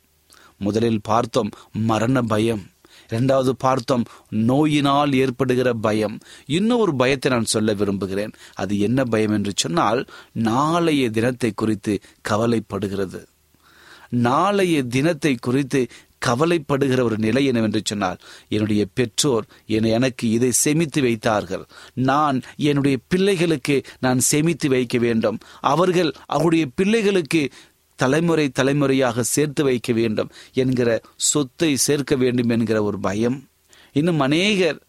முதலில் 0.58 1.02
பார்த்தோம் 1.04 1.52
மரண 1.90 2.22
பயம். 2.34 2.64
இரண்டாவது 3.10 3.52
பார்த்தோம் 3.56 4.04
நோயினால் 4.50 5.12
ஏற்படுகிற 5.14 5.70
பயம். 5.88 6.16
இன்னும் 6.58 6.80
ஒரு 6.80 6.94
பயத்தை 6.96 7.30
நான் 7.32 7.52
சொல்ல 7.54 7.74
விரும்புகிறேன். 7.74 8.34
அது 8.54 8.74
என்ன 8.80 9.00
பயம் 9.04 9.36
என்று 9.38 9.54
சொன்னால் 9.56 10.02
நாளைய 10.50 11.10
தினத்தை 11.10 11.52
குறித்து 11.56 11.94
கவலைப்படுகிறது. 12.30 13.22
நாளைய 14.24 14.78
தினத்தை 14.96 15.34
குறித்து 15.42 15.82
கவலைப்படுகிற 16.26 17.02
ஒரு 17.02 17.18
நிலை 17.18 17.46
என்னவென்று 17.46 17.82
சொன்னால் 17.84 18.18
என்னுடைய 18.50 18.86
பெற்றோர் 18.94 19.46
என்னை 19.66 19.92
எனக்கு 19.92 20.30
இதை 20.30 20.52
சேமித்து 20.52 21.02
வைத்தார்கள். 21.02 21.66
நான் 21.94 22.42
என்னுடைய 22.56 22.98
பிள்ளைகளுக்கு 23.08 23.84
நான் 24.00 24.20
சேமித்து 24.20 24.70
வைக்க 24.70 24.98
வேண்டும். 24.98 25.38
அவர்கள் 25.62 26.14
அவருடைய 26.26 26.66
பிள்ளைகளுக்கு 26.76 27.50
தலைமுறை 27.96 28.50
தலைமுறையாக 28.50 29.24
சேர்த்து 29.24 29.64
வைக்க 29.64 29.94
வேண்டும் 29.94 30.30
என்கிற 30.54 31.02
சொத்தை 31.16 31.76
சேர்க்க 31.76 32.16
வேண்டும் 32.16 32.50
என்கிற 32.50 32.84
ஒரு 32.84 33.00
பயம். 33.00 33.50
இன்னும் 33.92 34.20
அநேகர் 34.20 34.80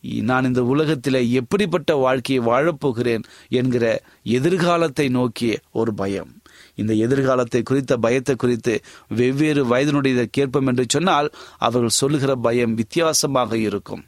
நான் 0.00 0.44
இந்த 0.44 0.64
உலகத்தில் 0.64 1.30
எப்படிப்பட்ட 1.30 1.94
வாழ்க்கையை 1.94 2.46
வாழப்போகிறேன் 2.46 3.22
என்கிற 3.48 4.02
எதிர்காலத்தை 4.22 5.08
நோக்கிய 5.08 5.60
ஒரு 5.72 5.94
பயம். 5.94 6.41
இந்த 6.74 6.92
எதிர்காலத்தை 6.92 7.62
குறித்த 7.62 7.96
பயத்தை 7.96 8.34
குறித்து 8.36 8.80
வெவ்வேறு 9.08 9.64
வயதினுடைய 9.64 10.24
கேட்போம் 10.30 10.66
என்று 10.66 10.84
சொன்னால் 10.88 11.30
அவர்கள் 11.58 11.98
சொல்லுகிற 12.00 12.34
பயம் 12.36 12.74
வித்தியாசமாக 12.74 13.56
இருக்கும். 13.56 14.04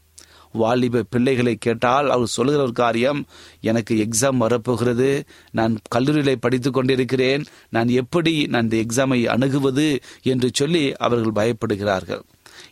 வாலிப 0.53 1.03
பிள்ளைகளை 1.03 1.55
கேட்டால் 1.55 2.11
அவர் 2.11 2.27
சொல்லுகிற 2.27 2.63
ஒரு 2.63 2.73
காரியம் 2.73 3.27
எனக்கு 3.61 4.09
எக்ஸாம் 4.09 4.37
வரப்போகிறது. 4.37 5.25
நான் 5.51 5.79
கல்லூரியில் 5.89 6.39
படித்து 6.39 6.71
கொண்டிருக்கிறேன். 6.71 7.45
நான் 7.71 7.89
எப்படி 7.89 8.47
நான் 8.47 8.71
இந்த 8.71 8.77
எக்ஸாமை 8.77 9.25
அணுகுவது? 9.25 10.01
என்று 10.23 10.51
சொல்லி 10.53 10.97
அவர்கள் 10.97 11.33
பயப்படுகிறார்கள். 11.33 12.23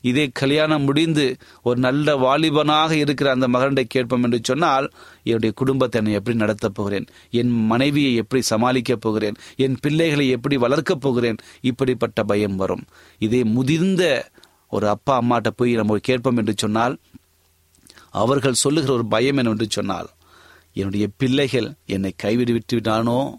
இதே 0.02 0.30
கல்யாணம் 0.32 0.82
முடிந்து 0.82 1.36
ஒரு 1.62 1.80
நல்ல 1.80 2.16
வாலிபனாக 2.16 2.90
இருக்கிற 2.90 3.30
அந்த 3.30 3.48
மகனை 3.48 3.84
கேட்போம் 3.84 4.22
என்று 4.22 4.40
சொன்னால் 4.42 4.90
என்னுடைய 5.22 5.54
குடும்பத்தை 5.54 6.00
நான் 6.00 6.12
எப்படி 6.12 6.36
நடத்தப் 6.36 6.74
போகிறேன்? 6.74 7.06
என் 7.30 7.48
மனைவியை 7.48 8.14
எப்படி 8.14 8.42
சமாளிக்கப் 8.50 9.00
போகிறேன்? 9.00 9.34
என் 9.56 9.76
பிள்ளைகளை 9.80 10.28
எப்படி 10.28 10.56
வளர்க்கப் 10.56 11.00
போகிறேன்? 11.00 11.36
இப்படிப்பட்ட 11.60 12.22
பயம் 12.22 12.56
வரும். 12.56 12.84
இதே 13.18 13.44
முதிர்ந்த 13.44 14.30
ஒரு 14.68 14.88
அப்பா 14.88 15.22
அம்மாட்ட 15.22 15.48
போய் 15.56 15.74
நம்ம 15.74 15.96
கேட்போம் 15.96 16.36
என்று 16.36 16.54
சொன்னால் 16.56 16.98
அவர்கள் 18.10 18.52
சொல்லுகிற 18.52 18.92
ஒரு 18.92 19.06
பயம் 19.06 19.36
என்னவென்று 19.36 19.66
சொன்னால் 19.68 20.08
என்னுடைய 20.72 21.08
பிள்ளைகள் 21.16 21.72
என்னை 21.86 22.12
கைவிடு 22.16 22.52
விட்டு 22.52 22.76
விட்டானோ 22.76 23.34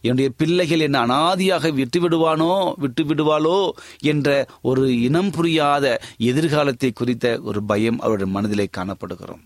என்னுடைய 0.00 0.30
பிள்ளைகள் 0.36 0.80
என்னை 0.80 1.00
அனாதியாக 1.00 1.72
விட்டு 1.74 2.00
விடுவானோ 2.00 2.72
விட்டு 2.76 3.04
விடுவாளோ 3.04 3.58
என்ற 4.02 4.46
ஒரு 4.62 4.84
இனம் 5.00 5.30
புரியாத 5.30 6.00
எதிர்காலத்தை 6.16 6.90
குறித்த 6.92 7.38
ஒரு 7.42 7.62
பயம் 7.62 7.98
அவருடைய 7.98 8.32
மனதிலே 8.32 8.66
காணப்படுகிறோம். 8.76 9.44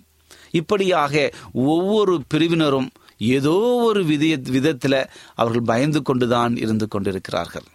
இப்படியாக 0.51 1.33
ஒவ்வொரு 1.53 2.15
பிரிவினரும் 2.35 2.89
ஏதோ 3.19 3.57
ஒரு 3.89 4.01
விதிய 4.05 4.35
விதத்தில் 4.51 5.09
அவர்கள் 5.35 5.69
பயந்து 5.73 6.03
கொண்டுதான் 6.03 6.57
இருந்து 6.57 6.89
கொண்டிருக்கிறார்கள். 6.89 7.69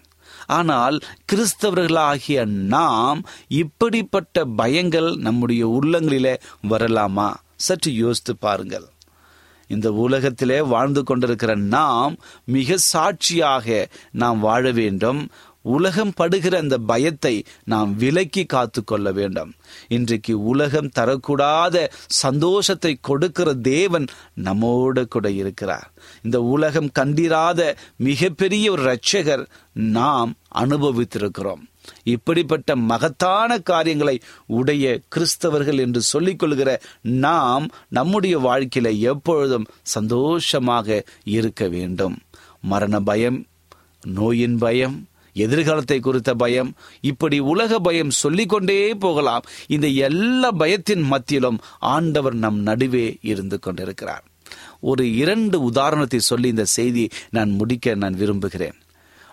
ஆனால் 0.47 0.97
கிறிஸ்தவர்களாகிய 1.31 2.45
நாம் 2.45 3.21
இப்படிப்பட்ட 3.47 4.45
பயங்கள் 4.57 5.09
நம்முடைய 5.17 5.63
உள்ளங்களிலே 5.67 6.35
வரலாமா? 6.69 7.29
சற்று 7.55 7.91
யோசித்து 7.95 8.35
பாருங்கள். 8.37 8.87
இந்த 9.67 9.91
உலகத்திலே 9.91 10.61
வாழ்ந்து 10.61 11.03
கொண்டிருக்கிற 11.03 11.55
நாம் 11.55 12.15
மிக 12.45 12.77
சாட்சியாக 12.77 13.89
நாம் 14.11 14.39
வாழ 14.39 14.71
வேண்டும். 14.71 15.29
உலகம் 15.61 16.11
படுகிற 16.15 16.57
அந்த 16.57 16.77
பயத்தை 16.77 17.43
நாம் 17.63 17.95
விலக்கி 17.95 18.45
காத்து 18.45 18.83
கொள்ள 18.83 19.11
வேண்டும். 19.11 19.53
இன்றைக்கு 19.87 20.43
உலகம் 20.43 20.91
தரக்கூடாத 20.99 21.87
சந்தோஷத்தை 22.07 22.97
கொடுக்கிற 23.01 23.53
தேவன் 23.53 24.05
நம்மோடு 24.33 25.07
கூட 25.07 25.31
இருக்கிறார். 25.31 25.93
இந்த 26.23 26.41
உலகம் 26.41 26.91
கண்டிராத 26.91 27.77
மிகப்பெரிய 27.97 28.71
ஒரு 28.71 28.83
இரட்சகர் 28.83 29.45
நாம் 29.73 30.35
அனுபவித்திருக்கிறோம். 30.55 31.63
இப்படிப்பட்ட 32.03 32.75
மகத்தான 32.75 33.59
காரியங்களை 33.59 34.19
உடைய 34.45 35.01
கிறிஸ்தவர்கள் 35.15 35.79
என்று 35.79 36.01
சொல்லிக்கொள்கிற 36.13 36.77
நாம் 37.01 37.67
நம்முடைய 37.89 38.39
வாழ்க்கையில 38.39 38.99
எப்பொழுதும் 38.99 39.65
சந்தோஷமாக 39.81 41.03
இருக்க 41.23 41.67
வேண்டும். 41.67 42.17
மரண 42.61 42.99
பயம் 42.99 43.45
நோயின் 44.03 44.57
பயம் 44.57 45.07
எதிர்காலத்தை 45.33 45.99
குறித்த 45.99 46.33
பயம் 46.33 46.73
இப்படி 47.01 47.39
உலக 47.39 47.79
பயம் 47.79 48.09
சொல்லிக்கொண்டே 48.09 48.93
போகலாம். 48.95 49.43
இந்த 49.67 49.87
எல்லா 49.87 50.51
பயத்தின் 50.51 51.01
மத்தியிலும் 51.01 51.59
ஆண்டவர் 51.79 52.33
நம் 52.33 52.59
நடுவே 52.59 53.17
இருந்து 53.21 53.59
கொண்டிருக்கிறார். 53.59 54.23
ஒரு 54.79 55.15
இரண்டு 55.15 55.61
உதாரணத்தை 55.61 56.19
சொல்லி 56.19 56.47
இந்த 56.47 56.65
செய்தி 56.65 57.09
நான் 57.29 57.49
முடிக்க 57.49 57.95
நான் 57.95 58.13
விரும்புகிறேன். 58.13 58.75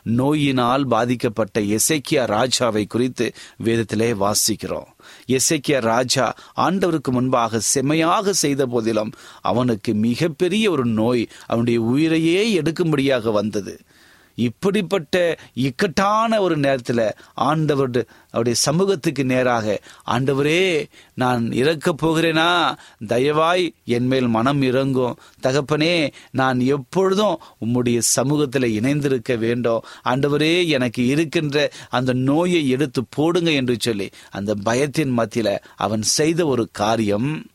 நோயினால் 0.03 0.87
பாதிக்கப்பட்ட 0.87 1.61
எசேக்கியா 1.61 2.25
ராஜாவை 2.27 2.87
குறித்து 2.87 3.33
வேதத்திலே 3.65 4.15
வாசிக்கிறோம். 4.15 4.89
எசேக்கியா 5.27 5.81
ராஜா 5.81 6.37
ஆண்டவருக்கு 6.57 7.11
முன்பாக 7.11 7.61
செமையாக 7.75 8.31
செய்த 8.31 8.67
போதிலும் 8.67 9.13
அவனுக்கு 9.41 9.95
மிகப்பெரிய 9.95 10.71
ஒரு 10.71 10.85
நோய் 10.85 11.29
அவனுடைய 11.47 11.81
உயிரையே 11.81 12.61
எடுக்கும்படியாக 12.61 13.33
வந்தது. 13.33 13.81
இப்படிப்பட்ட 14.35 15.39
இக்கட்டான 15.55 16.41
ஒரு 16.41 16.57
நேரத்தில் 16.57 17.13
ஆண்டவர் 17.35 18.07
அவருடைய 18.27 18.59
சமூகத்துக்கு 18.61 19.25
நேராக 19.25 19.81
ஆண்டவரே 20.07 20.87
நான் 21.15 21.53
இறக்கப் 21.53 22.07
போகிறேனா? 22.07 22.77
தயவாய் 23.07 23.75
என் 23.85 24.07
மேல் 24.07 24.27
மனம் 24.27 24.63
இறங்கும். 24.63 25.19
தகப்பனே 25.43 26.13
நான் 26.31 26.61
எப்பொழுதும் 26.61 27.39
உம்முடைய 27.65 27.99
சமூகத்தில் 27.99 28.63
இணைந்திருக்க 28.63 29.37
வேண்டும். 29.37 29.83
ஆண்டவரே 30.05 30.67
எனக்கு 30.67 31.07
இருக்கின்ற 31.07 31.71
அந்த 31.89 32.13
நோயை 32.13 32.69
எடுத்து 32.69 33.05
போடுங்க 33.11 33.51
என்று 33.51 33.77
சொல்லி 33.79 34.11
அந்த 34.31 34.55
பயத்தின் 34.65 35.11
மத்தியில் 35.11 35.59
அவன் 35.77 36.03
செய்த 36.03 36.47
ஒரு 36.47 36.69
காரியம் 36.73 37.47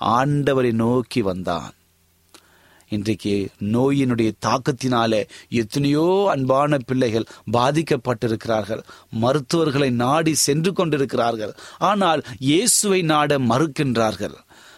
ஆண்டவரை 0.00 0.72
நோக்கி 0.72 1.22
வந்தான். 1.22 1.72
இன்றைக்கு 2.92 3.48
நோயினுடைய 3.74 4.30
தாக்கத்தினாலே 4.46 5.20
எத்தனையோ 5.48 6.28
அன்பான 6.30 6.78
பிள்ளைகள் 6.86 7.30
பாதிக்கப்பட்டிருக்கிறார்கள். 7.52 8.82
மருத்துவர்களை 9.10 9.90
நாடி 9.90 10.34
சென்று 10.34 10.72
கொண்டிருக்கிறார்கள். 10.72 11.54
ஆனால் 11.78 12.22
இயேசுவை 12.38 13.02
நாட 13.02 13.38
மறுக்கின்றார்கள். 13.38 14.34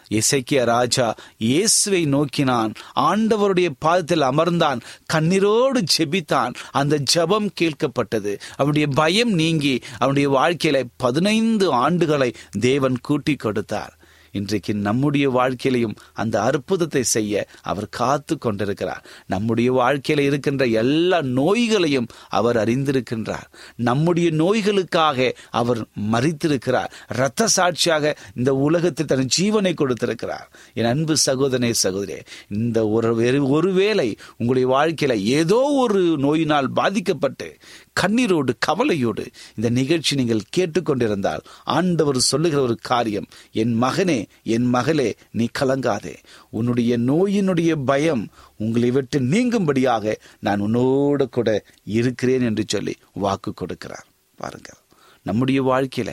இசைக்கிய 0.08 0.64
ராஜா 0.64 1.14
இயேசுவை 1.38 2.04
நோக்கினான். 2.04 2.72
ஆண்டவருடைய 3.00 3.68
பாதத்தில் 3.78 4.20
அமர்ந்தான். 4.20 4.80
கண்ணீரோடு 5.12 5.82
ஜெபித்தான். 5.96 6.54
அந்த 6.70 7.02
ஜெபம் 7.14 7.50
கேட்கப்பட்டது. 7.60 8.34
அவனுடைய 8.56 8.86
பயம் 8.94 9.32
நீங்கி 9.32 9.74
அவனுடைய 9.98 10.28
வாழ்க்கையில 10.38 10.84
பதினைந்து 10.96 11.68
ஆண்டுகளை 11.88 12.34
தேவன் 12.60 13.00
கூட்டி 13.00 13.36
கொடுத்தார். 13.36 13.94
இன்றைக்கு 14.34 14.74
நம்முடைய 14.74 15.30
வாழ்க்கையிலையும் 15.30 15.94
அந்த 16.12 16.42
அற்புதத்தை 16.42 17.02
செய்ய 17.02 17.46
அவர் 17.62 17.88
காத்து 17.88 18.38
கொண்டிருக்கிறார். 18.38 19.06
நம்முடைய 19.26 19.72
வாழ்க்கையில 19.72 20.18
இருக்கின்ற 20.18 20.66
எல்லா 20.66 21.22
நோய்களையும் 21.22 22.06
அவர் 22.28 22.56
அறிந்திருக்கின்றார். 22.56 23.42
நம்முடைய 23.76 24.30
நோய்களுக்காக 24.30 25.32
அவர் 25.50 25.86
மறித்திருக்கிறார். 26.12 26.90
இரத்த 27.08 27.46
சாட்சியாக 27.46 28.16
இந்த 28.34 28.54
உலகத்தில் 28.54 29.06
தன் 29.06 29.28
ஜீவனை 29.38 29.74
கொடுத்திருக்கிறார். 29.74 30.50
என் 30.74 30.84
அன்பு 30.84 31.16
சகோதரே 31.26 31.74
சகோதரே 31.82 32.20
இந்த 32.48 32.88
ஒரு 32.88 33.16
வெறு- 33.16 33.48
ஒருவேளை 33.48 34.16
உங்களுடைய 34.38 34.68
வாழ்க்கையில 34.76 35.20
ஏதோ 35.20 35.56
ஒரு 35.56 36.16
நோயினால் 36.18 36.70
பாதிக்கப்பட்டு 36.70 37.56
கண்ணீரோடு 38.00 38.52
கவலையோடு 38.58 39.24
இந்த 39.56 39.68
நிகழ்ச்சி 39.70 40.16
நீங்கள் 40.16 40.48
கேட்டுக்கொண்டிருந்தால் 40.56 41.42
ஆண்டவர் 41.64 42.18
சொல்லுகிற 42.20 42.62
ஒரு 42.62 42.76
காரியம் 42.82 43.26
என் 43.52 43.82
மகனே 43.82 44.26
என் 44.42 44.64
மகளே 44.64 45.14
நீ 45.30 45.48
கலங்காதே. 45.58 46.14
உன்னுடைய 46.50 46.98
நோயினுடைய 46.98 47.84
பயம் 47.84 48.28
உங்களை 48.58 48.90
விட்டு 48.90 49.20
நீங்கும்படியாக 49.20 50.14
நான் 50.40 50.60
உன்னோடு 50.60 51.28
கூட 51.28 51.64
இருக்கிறேன் 51.84 52.42
என்று 52.42 52.64
சொல்லி 52.66 52.96
வாக்கு 53.12 53.52
கொடுக்கிறார். 53.52 54.06
பாருங்கள் 54.34 54.80
நம்முடைய 55.22 55.62
வாழ்க்கையில 55.62 56.12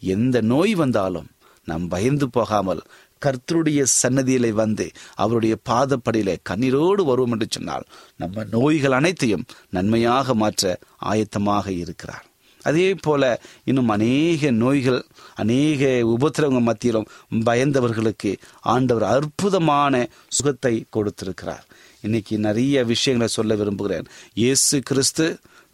எந்த 0.00 0.40
நோய் 0.40 0.74
வந்தாலும் 0.74 1.28
நாம் 1.64 1.88
பயந்து 1.88 2.30
போகாமல் 2.30 2.82
கர்த்தருடைய 3.24 3.80
சன்னதியிலே 4.02 4.50
வந்து 4.62 4.86
அவருடைய 5.14 5.54
பாதப்படியிலே 5.70 6.36
கண்ணீரோடு 6.50 7.02
வருவோம் 7.10 7.34
என்று 7.36 7.48
சொன்னால் 7.50 7.88
நம்ம 8.16 8.44
நோய்கள் 8.56 8.98
அனைத்தையும் 9.00 9.44
நன்மையாக 9.70 10.34
மாற்ற 10.42 10.78
ஆயத்தமாக 11.04 11.66
இருக்கிறார். 11.82 12.24
அதே 12.62 12.86
போல 12.94 13.22
இன்னும் 13.64 13.90
அநேக 13.94 14.50
நோய்கள் 14.60 15.00
அநேக 15.42 15.82
உபத்திரவங்க 16.14 16.60
மத்தியிலும் 16.68 17.08
பயந்தவர்களுக்கு 17.48 18.30
ஆண்டவர் 18.74 19.06
அற்புதமான 19.14 19.94
சுகத்தை 20.28 20.74
கொடுத்திருக்கிறார். 20.96 21.64
இன்னைக்கு 22.00 22.34
நிறைய 22.38 22.84
விஷயங்களை 22.84 23.28
சொல்ல 23.32 23.54
விரும்புகிறேன். 23.54 24.06
இயேசு 24.34 24.78
கிறிஸ்து 24.90 25.26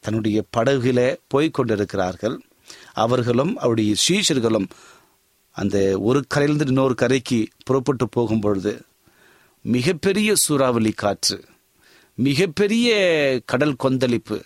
தன்னுடைய 0.04 0.38
படகுல 0.56 1.00
போய்கொண்டிருக்கிறார்கள் 1.34 2.36
அவர்களும் 3.04 3.52
அவருடைய 3.56 3.92
சீஷர்களும் 4.06 4.68
அந்த 5.56 5.98
ஒரு 6.00 6.24
கரையிலிருந்து 6.34 6.72
இன்னொரு 6.72 6.94
கரைக்கு 6.94 7.46
புறப்பட்டு 7.64 8.08
போகும் 8.08 8.40
பொழுது 8.40 8.72
மிகப்பெரிய 9.64 10.34
சூறாவளி 10.34 10.92
காற்று 10.92 11.44
மிகப்பெரிய 12.14 12.88
கடல் 13.46 13.76
கொந்தளிப்பு. 13.76 14.38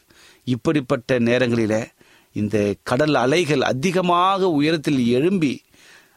இப்படிப்பட்ட 0.45 1.19
நேரங்களில் 1.19 1.79
இந்த 2.33 2.75
கடல் 2.83 3.15
அலைகள் 3.15 3.61
அதிகமாக 3.61 4.49
உயரத்தில் 4.51 5.07
எழும்பி 5.07 5.63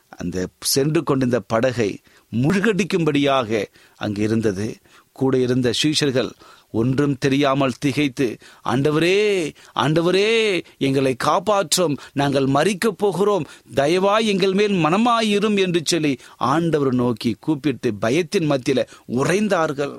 அந்த 0.09 0.47
சென்று 0.59 1.03
கொண்டிருந்த 1.03 1.39
படகை 1.39 1.99
முழுகடிக்கும்படியாக 2.31 3.65
அங்கு 3.95 4.21
இருந்தது 4.21 4.75
கூட 5.11 5.37
இருந்த 5.37 5.73
சீஷர்கள் 5.83 6.31
ஒன்றும் 6.71 7.15
தெரியாமல் 7.17 7.77
திகைத்து 7.79 8.37
ஆண்டவரே 8.65 9.53
ஆண்டவரே 9.73 10.63
எங்களை 10.77 11.15
காப்பாற்றும் 11.15 11.97
நாங்கள் 12.13 12.45
மறிக்கப் 12.45 12.97
போகிறோம் 12.97 13.47
தயவாய் 13.75 14.25
எங்கள் 14.25 14.53
மேல் 14.53 14.75
மனமாயிரும் 14.85 15.57
என்று 15.57 15.81
சொல்லி 15.83 16.17
ஆண்டவர் 16.37 16.93
நோக்கி 16.93 17.35
கூப்பிட்டு 17.39 17.91
பயத்தின் 18.01 18.49
மத்தியில 18.51 18.87
உறைந்தார்கள். 19.07 19.95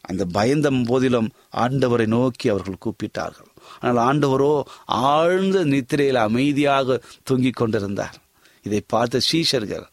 அந்த 0.00 0.24
பயந்த 0.24 0.68
போதிலும் 0.70 1.30
ஆண்டவரை 1.56 2.06
நோக்கி 2.06 2.48
அவர்கள் 2.48 2.82
கூப்பிட்டார்கள். 2.84 3.50
ஆனால் 3.80 4.02
ஆண்டவரோ 4.08 4.62
ஆழ்ந்த 4.86 5.64
நித்திரையில் 5.64 6.20
அமைதியாக 6.28 7.02
தூங்கிக் 7.22 7.56
கொண்டிருந்தார். 7.56 8.16
இதை 8.62 8.80
பார்த்த 8.86 9.20
சீஷர்கள் 9.32 9.86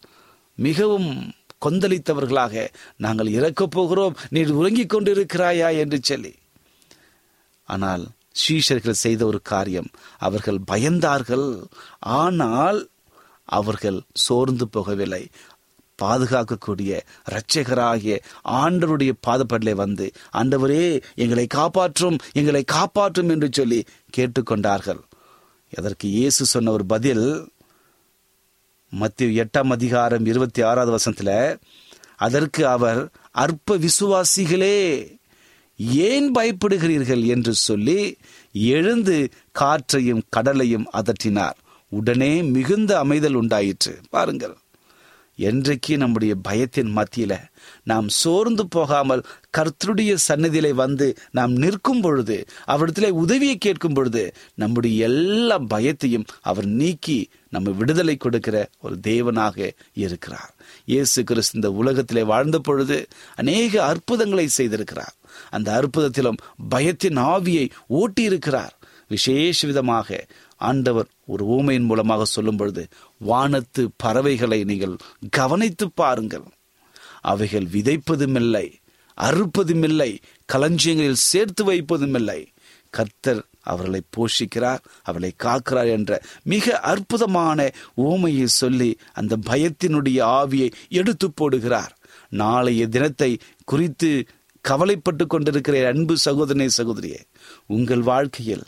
மிகவும் 0.56 1.10
கொந்தளித்தவர்களாக 1.66 2.68
நாங்கள் 2.98 3.28
இறக்கப் 3.28 3.72
போகிறோம். 3.72 4.18
நீ 4.30 4.44
உறங்கிக் 4.44 4.94
கொண்டிருக்கிறாயா 4.94 5.78
என்று 5.78 6.00
சொல்லி. 6.02 6.36
ஆனால் 7.64 8.08
சீஷர்கள் 8.36 9.02
செய்த 9.06 9.26
ஒரு 9.26 9.42
காரியம். 9.42 9.90
அவர்கள் 10.18 10.60
பயந்தார்கள். 10.72 11.64
ஆனால் 12.00 12.90
அவர்கள் 13.46 14.02
சோர்ந்து 14.14 14.68
போகவில்லை. 14.74 15.26
பாதுகாக்கக்கூடிய 16.02 17.02
இரட்சகராகிய 17.30 18.16
ஆண்டவருடைய 18.50 19.12
பாதப்படலை 19.28 19.72
வந்து 19.72 20.12
ஆண்டவரே 20.34 21.02
எங்களை 21.16 21.48
காப்பாற்றும் 21.48 22.18
எங்களை 22.34 22.64
காப்பாற்றும் 22.64 23.30
என்று 23.30 23.50
சொல்லி 23.52 23.80
கேட்டுக்கொண்டார்கள். 24.18 25.00
அதற்கு 25.78 26.08
இயேசு 26.08 26.46
சொன்ன 26.46 26.72
ஒரு 26.72 26.86
பதில் 26.86 27.54
மத்திய 28.96 29.46
எட்டாம் 29.46 29.70
அதிகாரம் 29.70 30.26
இருபத்தி 30.26 30.62
ஆறாவது 30.62 30.92
வசனத்தில் 30.92 31.60
அதற்கு 32.16 32.68
அவர் 32.68 33.10
அற்ப 33.32 33.78
விசுவாசிகளே 33.78 34.78
ஏன் 35.78 36.32
பயப்படுகிறீர்கள்? 36.32 37.26
என்று 37.26 37.54
சொல்லி 37.54 38.18
எழுந்து 38.54 39.30
காற்றையும் 39.52 40.22
கடலையும் 40.30 40.88
அதட்டினார். 40.94 41.58
உடனே 41.90 42.42
மிகுந்த 42.42 43.04
அமைதல் 43.04 43.34
உண்டாயிற்று. 43.34 44.00
பாருங்கள். 44.10 44.56
என்றைக்கு 45.38 45.98
நம்முடைய 45.98 46.36
பயத்தின் 46.48 46.92
மத்தியில 46.96 47.34
நாம் 47.84 48.08
சோர்ந்து 48.10 48.68
போகாமல் 48.68 49.24
கர்த்தருடைய 49.58 50.18
சன்னதியிலே 50.28 50.74
வந்து 50.74 51.16
நாம் 51.32 51.52
நிற்கும் 51.52 52.02
பொழுது 52.02 52.46
அவரிடத்திலே 52.68 53.10
உதவியை 53.10 53.58
கேட்கும் 53.58 53.94
பொழுது 53.94 54.34
நம்முடைய 54.56 55.04
எல்லா 55.04 55.60
பயத்தையும் 55.60 56.26
அவர் 56.42 56.66
நீக்கி 56.66 57.30
நம்ம 57.56 57.74
விடுதலை 57.80 58.16
கொடுக்கிற 58.18 58.58
ஒரு 58.86 58.96
தேவனாக 59.10 59.58
இருக்கிறார். 60.04 60.54
இயேசு 60.92 61.20
கிறிஸ்து 61.30 61.58
இந்த 61.60 61.70
உலகத்திலே 61.82 62.24
வாழ்ந்த 62.34 62.58
பொழுது 62.68 62.98
அநேக 63.42 63.74
அற்புதங்களை 63.92 64.48
செய்திருக்கிறார். 64.58 65.16
அந்த 65.56 65.70
அற்புதத்திலும் 65.80 66.42
பயத்தின் 66.74 67.20
ஆவியை 67.34 67.68
ஓட்டி 68.00 68.24
இருக்கிறார் 68.32 68.76
விசேஷ 69.14 69.68
விதமாக 69.70 70.10
ஆண்டவர் 70.68 71.10
ஒரு 71.34 71.44
ஊமையின் 71.56 71.88
மூலமாக 71.90 72.26
சொல்லும் 72.34 72.60
பொழுது 72.60 72.84
வானத்து 73.30 73.84
பறவைகளை 74.04 74.60
நீங்கள் 74.72 74.96
கவனித்து 75.38 75.86
பாருங்கள். 76.02 76.46
அவைகள் 77.32 77.68
விதைப்பதும் 77.76 78.38
இல்லை 78.42 78.66
அறுப்பதும் 79.18 79.86
இல்லை 79.90 80.12
களஞ்சியங்களில் 80.50 81.24
சேர்த்து 81.30 81.64
வைப்பதும் 81.70 82.18
இல்லை 82.20 82.40
கர்த்தர் 82.94 83.42
அவர்களை 83.72 84.02
போஷிக்கிறார் 84.18 84.82
அவளை 85.04 85.32
காக்கிறார் 85.44 85.92
என்ற 85.98 86.22
மிக 86.54 86.80
அற்புதமான 86.92 87.68
ஊமையை 88.10 88.48
சொல்லி 88.62 88.92
அந்த 89.14 89.34
பயத்தினுடைய 89.50 90.20
ஆவியை 90.40 90.70
எடுத்து 90.90 91.28
போடுகிறார். 91.42 91.94
நாளைய 92.42 92.84
தினத்தை 92.88 93.32
குறித்து 93.66 94.10
கவலைப்பட்டு 94.66 95.24
கொண்டிருக்கிற 95.28 95.76
அன்பு 95.88 96.14
சகோதரனே 96.26 96.68
சகோதரியே 96.78 97.22
உங்கள் 97.68 98.04
வாழ்க்கையில் 98.12 98.66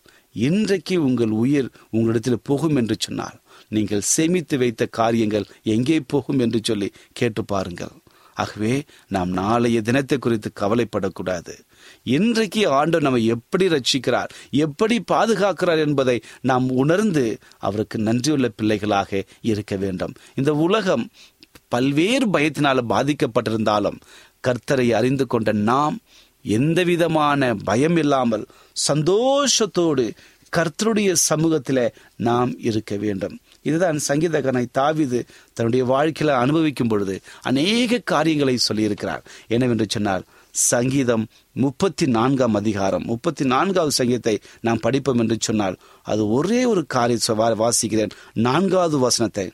இன்றைக்கு 0.48 0.96
உங்கள் 1.04 1.34
உயிர் 1.44 1.70
உங்களிடத்தில் 1.90 2.44
போகும் 2.44 2.76
என்று 2.76 2.96
சொன்னால் 3.00 3.38
நீங்கள் 3.76 4.04
சேமித்து 4.14 4.56
வைத்த 4.58 4.86
காரியங்கள் 5.00 5.48
எங்கே 5.76 5.98
போகும் 6.08 6.42
என்று 6.46 6.60
சொல்லி 6.64 6.90
கேட்டு 7.14 7.44
பாருங்கள். 7.46 7.96
ஆகவே 8.42 8.74
நாம் 9.08 9.32
நாளைய 9.40 9.78
தினத்தை 9.82 10.18
குறித்து 10.18 10.50
கவலைப்படக்கூடாது. 10.62 11.54
இன்றைக்கு 12.16 12.62
ஆண்டு 12.80 12.98
நம்மை 13.02 13.22
எப்படி 13.36 13.66
ரட்சிக்கிறார் 13.68 14.34
எப்படி 14.66 14.98
பாதுகாக்கிறார் 15.12 15.82
என்பதை 15.86 16.18
நாம் 16.42 16.68
உணர்ந்து 16.84 17.26
அவருக்கு 17.68 18.00
நன்றியுள்ள 18.00 18.50
பிள்ளைகளாக 18.60 19.24
இருக்க 19.52 19.76
வேண்டும். 19.76 20.16
இந்த 20.36 20.54
உலகம் 20.68 21.06
பல்வேறு 21.68 22.26
பயத்தினால 22.28 22.84
பாதிக்கப்பட்டிருந்தாலும் 22.94 24.00
கர்த்தரை 24.48 24.88
அறிந்து 25.00 25.26
கொண்ட 25.28 25.52
நாம் 25.70 25.96
எந்த 26.58 26.80
விதமான 26.84 27.42
பயம் 27.70 27.98
இல்லாமல் 27.98 28.46
சந்தோஷத்தோடு 28.88 30.04
கர்த்தருடைய 30.56 31.12
சமூகத்தில் 31.14 31.94
நாம் 32.18 32.60
இருக்க 32.60 32.96
வேண்டும். 32.96 33.40
இதுதான் 33.62 34.00
சங்கீதகனை 34.08 34.66
தாவிது 34.78 35.20
தன்னுடைய 35.54 35.86
வாழ்க்கையில் 35.86 36.36
அனுபவிக்கும் 36.36 36.88
பொழுது 36.88 37.22
அநேக 37.42 38.00
காரியங்களை 38.00 38.58
சொல்லியிருக்கிறார். 38.68 39.24
என்னவென்று 39.48 39.86
சொன்னால் 39.90 40.24
சங்கீதம் 40.52 41.28
முப்பத்தி 41.54 42.06
நான்காம் 42.08 42.54
அதிகாரம் 42.54 43.04
முப்பத்தி 43.04 43.46
நான்காவது 43.46 43.92
சங்கீதத்தை 43.92 44.40
நாம் 44.62 44.80
படிப்போம் 44.80 45.18
என்று 45.18 45.38
சொன்னால் 45.40 45.78
அது 46.04 46.30
ஒரே 46.30 46.66
ஒரு 46.66 46.86
காரியம் 46.86 47.60
வாசிக்கிறேன். 47.60 48.10
நான்காவது 48.34 49.00
வசனத்தை 49.00 49.52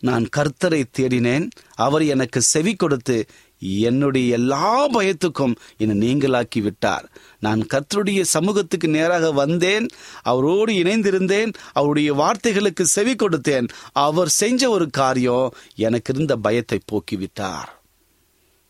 நான் 0.00 0.28
கர்த்தரை 0.36 0.84
தேடினேன் 0.98 1.50
அவர் 1.74 2.02
எனக்கு 2.02 2.40
செவி 2.40 2.74
கொடுத்து 2.74 3.26
என்னுடைய 3.64 4.32
எல்லா 4.32 4.90
பயத்துக்கும் 4.90 5.54
என்னை 5.76 6.14
நீங்களாக்கி 6.14 6.62
விட்டார். 6.62 7.10
நான் 7.40 7.66
கர்த்தருடைய 7.74 8.20
சமூகத்துக்கு 8.20 8.88
நேராக 8.88 9.32
வந்தேன். 9.32 9.88
அவரோடு 10.22 10.72
இணைந்திருந்தேன். 10.72 11.52
அவருடைய 11.72 12.14
வார்த்தைகளுக்கு 12.14 12.82
செவி 12.82 13.14
கொடுத்தேன். 13.14 13.68
அவர் 13.92 14.28
செஞ்ச 14.28 14.70
ஒரு 14.70 14.90
காரியம் 14.90 15.54
எனக்கு 15.74 16.14
இருந்த 16.14 16.36
பயத்தை 16.36 16.80
போக்கிவிட்டார். 16.92 17.68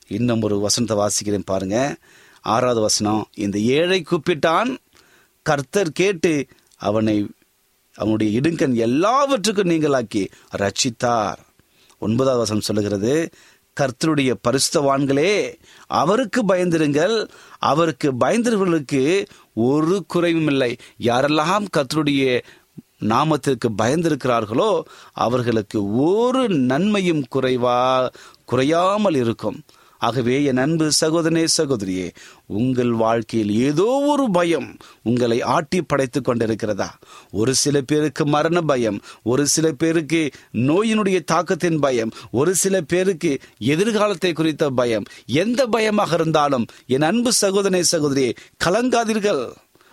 இன்னும் 0.07 0.43
ஒரு 0.43 0.59
வசனத்தை 0.59 0.97
வாசிக்கிறேன் 0.97 1.43
பாருங்க. 1.45 1.97
ஆறாவது 2.41 2.81
வசனம் 2.81 3.29
இந்த 3.35 3.59
ஏழை 3.59 4.05
கூப்பிட்டான். 4.11 4.77
கர்த்தர் 5.43 5.93
கேட்டு 5.93 6.47
அவனை 6.77 7.29
அவனுடைய 7.95 8.41
இடுங்கன் 8.41 8.75
எல்லாவற்றுக்கும் 8.75 9.71
நீங்களாக்கி 9.71 10.27
ரட்சித்தார். 10.57 11.37
ஒன்பதாவது 11.99 12.39
வசனம் 12.39 12.63
சொல்லுகிறது 12.63 13.31
கர்த்தருடைய 13.81 14.35
பரிசுத்தவான்களே 14.49 15.55
அவருக்கு 15.87 16.43
பயந்திருங்கள். 16.45 17.29
அவருக்கு 17.59 18.13
பயந்தவர்களுக்கு 18.13 19.27
ஒரு 19.55 20.05
குறைவும் 20.09 20.47
இல்லை. 20.47 20.77
யாரெல்லாம் 20.99 21.67
கர்த்தருடைய 21.77 22.43
நாமத்திற்கு 23.01 23.69
பயந்திருக்கிறார்களோ 23.83 24.83
அவர்களுக்கு 25.13 25.97
ஒரு 25.97 26.49
நன்மையும் 26.49 27.25
குறைவா 27.35 28.09
குறையாமல் 28.45 29.15
இருக்கும். 29.15 29.63
ஆகவே 30.07 30.37
என் 30.51 30.61
அன்பு 30.64 30.87
சகோதரனே 31.01 31.45
சகோதரியே 31.57 32.07
உங்கள் 32.59 32.93
வாழ்க்கையில் 33.03 33.53
ஏதோ 33.69 33.87
ஒரு 34.12 34.27
பயம் 34.31 34.69
உங்களை 35.03 35.38
ஆட்டி 35.55 35.81
படைத்து 35.83 36.21
கொண்டிருக்கிறதா? 36.21 36.88
ஒரு 37.31 37.53
சில 37.62 37.81
பேருக்கு 37.81 38.25
மரண 38.27 38.61
பயம் 38.71 38.99
ஒரு 39.23 39.45
சில 39.55 39.67
பேருக்கு 39.73 40.23
நோயினுடைய 40.69 41.21
தாக்கத்தின் 41.33 41.79
பயம் 41.79 42.14
ஒரு 42.31 42.55
சில 42.62 42.75
பேருக்கு 42.93 43.33
எதிர்காலத்தை 43.73 44.33
குறித்த 44.33 44.71
பயம். 44.81 45.09
எந்த 45.43 45.67
பயமாக 45.67 46.14
இருந்தாலும் 46.14 46.67
என் 46.87 47.09
அன்பு 47.11 47.33
சகோதரனே 47.43 47.83
சகோதரியே 47.93 48.33
கலங்காதீர்கள். 48.64 49.45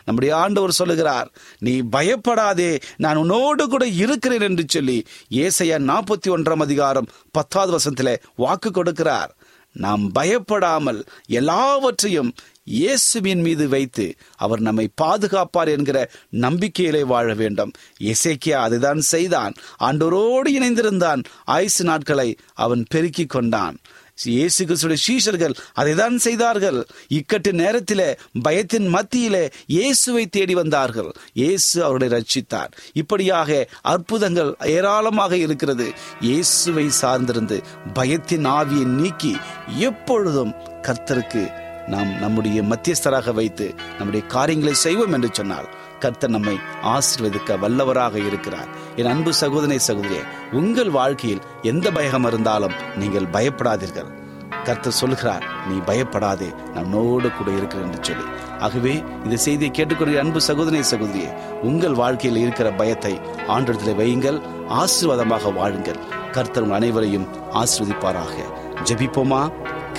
நம்முடைய 0.06 0.32
ஆண்டவர் 0.44 0.72
சொல்லுகிறார் 0.72 1.28
நீ 1.60 1.74
பயப்படாதே 1.96 2.70
நான் 2.98 3.20
உன்னோடு 3.24 3.64
கூட 3.68 3.84
இருக்கிறேன் 4.04 4.46
என்று 4.48 4.64
சொல்லி 4.68 4.98
ஏசையா 5.44 5.78
நாற்பத்தி 5.90 6.30
ஒன்றாம் 6.36 6.66
அதிகாரம் 6.66 7.10
பத்தாவது 7.32 7.72
வசனத்திலே 7.76 8.16
வாக்கு 8.36 8.70
கொடுக்கிறார். 8.70 9.32
நாம் 9.74 10.12
பயப்படாமல் 10.12 11.06
எல்லாவற்றையும் 11.26 12.34
இயேசுவின் 12.64 13.42
மீது 13.42 13.70
வைத்து 13.70 14.16
அவர் 14.36 14.60
நம்மை 14.60 14.90
பாதுகாப்பார் 15.02 15.68
என்கிற 15.68 16.12
நம்பிக்கையிலே 16.32 17.02
வாழ 17.02 17.34
வேண்டும். 17.34 17.72
இசைக்கியா 18.00 18.52
அதுதான் 18.52 19.00
செய்தான். 19.00 19.54
ஆண்டோரோடு 19.80 20.50
இணைந்திருந்தான். 20.50 21.24
ஆயுசு 21.44 21.84
நாட்களை 21.84 22.36
அவன் 22.54 22.86
பெருக்கிக் 22.90 23.30
கொண்டான். 23.30 23.78
இயேசு 24.26 24.66
கிறிஸ்துடைய 24.66 25.02
சீஷர்கள் 25.08 25.56
அதைதான் 25.76 26.16
செய்தார்கள். 26.16 26.80
இக்கட்டு 27.10 27.52
நேரத்திலே 27.52 28.18
பயத்தின் 28.44 28.88
மத்தியிலே 28.88 29.52
இயேசுவை 29.66 30.30
தேடி 30.30 30.54
வந்தார்கள். 30.54 31.12
இயேசு 31.34 31.84
அவர்களை 31.84 32.10
ரட்சித்தார் 32.16 32.72
இப்படியாக 32.94 33.68
அற்புதங்கள் 33.82 34.56
ஏராளமாக 34.78 35.38
இருக்கிறது. 35.38 35.94
இயேசுவை 36.20 36.88
சார்ந்திருந்து 37.02 37.60
பயத்தின் 37.94 38.48
ஆவியை 38.60 38.86
நீக்கி 38.86 39.34
எப்பொழுதும் 39.90 40.54
கர்த்தருக்கு 40.82 41.44
நாம் 41.88 42.12
நம்முடைய 42.20 42.62
மத்தியஸ்தராக 42.62 43.34
வைத்து 43.34 43.74
நம்முடைய 43.98 44.26
காரியங்களை 44.26 44.74
செய்வோம் 44.74 45.12
என்று 45.12 45.30
சொன்னால் 45.34 45.68
கர்த்தர் 46.04 46.34
நம்மை 46.36 46.54
ஆசீர்வதிக்க 46.94 47.58
வல்லவராக 47.64 48.16
இருக்கிறார். 48.30 48.70
என் 48.96 49.12
அன்பு 49.12 49.32
சகோதரி 49.42 49.78
சகோதரியே 49.88 50.24
உங்கள் 50.60 50.92
வாழ்க்கையில் 51.00 51.46
எந்த 51.72 51.88
பயம் 51.92 52.28
இருந்தாலும் 52.30 52.76
நீங்கள் 53.02 53.32
பயப்படாதீர்கள். 53.36 54.10
கர்த்தர் 54.64 55.00
சொல்கிறார் 55.02 55.44
நீ 55.70 55.76
பயப்படாதே 55.90 56.50
நான் 56.74 56.90
நோடு 56.90 57.30
கூட 57.32 57.50
இருக்கிறேன் 57.52 57.88
என்று 57.88 58.02
சொல்லி. 58.02 58.26
ஆகவே 58.60 58.94
இந்த 59.24 59.36
செய்தியை 59.46 59.72
கேட்டுக்கொள்ள 59.74 60.20
அன்பு 60.20 60.42
சகோதரனை 60.42 60.84
சகோதரியே 60.92 61.30
உங்கள் 61.70 62.00
வாழ்க்கையில் 62.02 62.42
இருக்கிற 62.42 62.70
பயத்தை 62.72 63.14
ஆண்டத்தில் 63.48 64.00
வையுங்கள் 64.02 64.40
ஆசீர்வாதமாக 64.82 65.54
வாழுங்கள். 65.60 66.02
கர்த்தர் 66.32 66.64
உங்கள் 66.64 66.80
அனைவரையும் 66.80 67.28
ஆசிர்வதிப்பாராக. 67.62 68.36
ஜெபிப்போமா? 68.84 69.42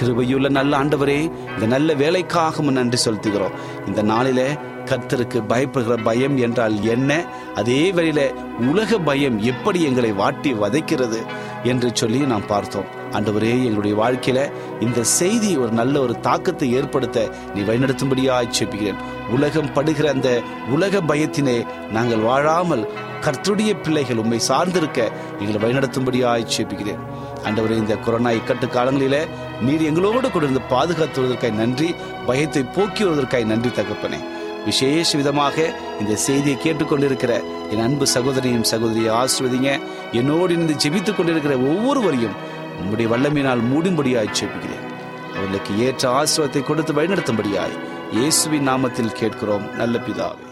கிருபையுள்ள 0.00 0.48
நல்ல 0.50 0.72
ஆண்டவரே 0.78 1.18
இந்த 1.54 1.66
நல்ல 1.66 1.94
வேலைக்காகும் 1.94 2.76
நன்றி 2.78 2.98
செலுத்துகிறோம். 3.04 3.56
இந்த 3.86 4.02
நாளிலே 4.02 4.46
கர்த்தருக்கு 4.84 5.38
பயப்படுகிற 5.48 6.02
பயம் 6.02 6.36
என்றால் 6.36 6.82
என்ன? 6.84 7.24
அதே 7.54 7.92
வழியில 7.92 8.32
உலக 8.70 8.98
பயம் 8.98 9.38
எப்படி 9.42 9.82
எங்களை 9.82 10.12
வாட்டி 10.12 10.52
வதைக்கிறது 10.52 11.20
என்று 11.62 11.90
சொல்லி 11.94 12.18
நாம் 12.18 12.46
பார்த்தோம். 12.46 12.90
அன்றுவரே 13.12 13.64
எங்களுடைய 13.64 13.94
வாழ்க்கையில 14.02 14.52
இந்த 14.80 15.02
செய்தி 15.02 15.56
ஒரு 15.56 15.70
நல்ல 15.70 16.00
ஒரு 16.00 16.20
தாக்கத்தை 16.20 16.74
ஏற்படுத்த 16.74 17.30
நீ 17.54 17.60
வழிநடத்தும்படியாய் 17.60 18.54
செப்பிக்கிறேன் 18.58 19.02
உலகம் 19.30 19.72
படுகிற 19.72 20.08
அந்த 20.10 20.42
உலக 20.70 21.00
பயத்தினே 21.00 21.66
நாங்கள் 21.90 22.18
வாழாமல் 22.18 22.88
கர்த்தருடைய 23.20 23.72
பிள்ளைகள் 23.82 24.16
உண்மை 24.16 24.40
சார்ந்திருக்க 24.48 25.00
எங்களை 25.40 25.58
வழிநடத்தும்படியாய் 25.64 26.52
செப்பிக்கிறேன் 26.56 27.02
ஆண்டவரே 27.44 27.76
இந்த 27.76 27.94
கொரோனா 27.96 28.30
இக்கட்டு 28.30 28.66
காலங்களில 28.68 29.16
நீர் 29.60 29.82
எங்களோடு 29.82 30.30
கூட 30.30 30.44
இருந்து 30.44 30.62
பாதுகாத்துவதற்காய் 30.70 31.60
நன்றி 31.62 31.94
பயத்தை 32.26 32.62
போக்கி 32.62 33.04
வருவதற்காய் 33.04 33.44
நன்றி 33.44 33.70
தகப்பனே. 33.70 34.20
விசேஷ 34.64 35.16
விதமாக 35.20 35.56
இந்த 36.00 36.14
செய்தியை 36.26 36.56
கேட்டுக்கொண்டிருக்கிற 36.64 37.32
என் 37.72 37.84
அன்பு 37.86 38.06
சகோதரியும் 38.06 38.68
சகோதரியை 38.72 39.10
ஆசிர்வதிங்க. 39.20 39.70
என்னோடு 40.12 40.52
இருந்து 40.54 40.74
ஜெபித்துக் 40.84 41.16
கொண்டிருக்கிற 41.16 41.54
ஒவ்வொருவரையும் 41.70 42.36
உங்களுடைய 42.78 43.08
வல்லமையினால் 43.12 43.64
மூடும்படியாய் 43.70 44.36
ஜெபிக்கிறேன். 44.40 44.86
அவர்களுக்கு 45.34 45.72
ஏற்ற 45.78 46.04
ஆசிர்வாதத்தை 46.20 46.62
கொடுத்து 46.62 46.92
வழிநடத்தும்படியாய் 46.92 47.76
இயேசுவின் 48.12 48.68
நாமத்தில் 48.68 49.18
கேட்கிறோம். 49.20 49.66
நல்ல 49.74 49.98
பிதாவே. 50.06 50.48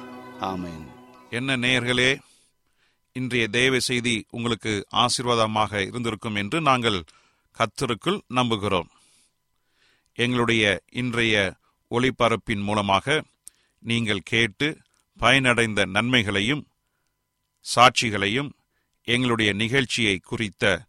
ஆமேன். 0.51 0.85
என்ன 1.39 1.57
நேயர்களே 1.57 2.11
இன்றைய 3.13 3.49
தேவ 3.49 3.79
செய்தி 3.79 4.15
உங்களுக்கு 4.31 4.73
ஆசீர்வாதமாக 4.93 5.83
இருந்திருக்கும் 5.87 6.35
என்று 6.35 6.61
நாங்கள் 6.61 6.99
கத்தருக்குள் 7.59 8.21
நம்புகிறோம். 8.35 8.89
எங்களுடைய 10.15 10.65
இன்றைய 11.01 11.35
ஒளிபரப்பின் 11.91 12.63
மூலமாக 12.69 13.23
நீங்கள் 13.81 14.21
கேட்டு 14.25 14.79
பயனடைந்த 15.19 15.87
நன்மைகளையும் 15.87 16.67
சாட்சிகளையும் 17.75 18.51
எங்களுடைய 19.05 19.53
நிகழ்ச்சியை 19.53 20.19
குறித்த 20.19 20.85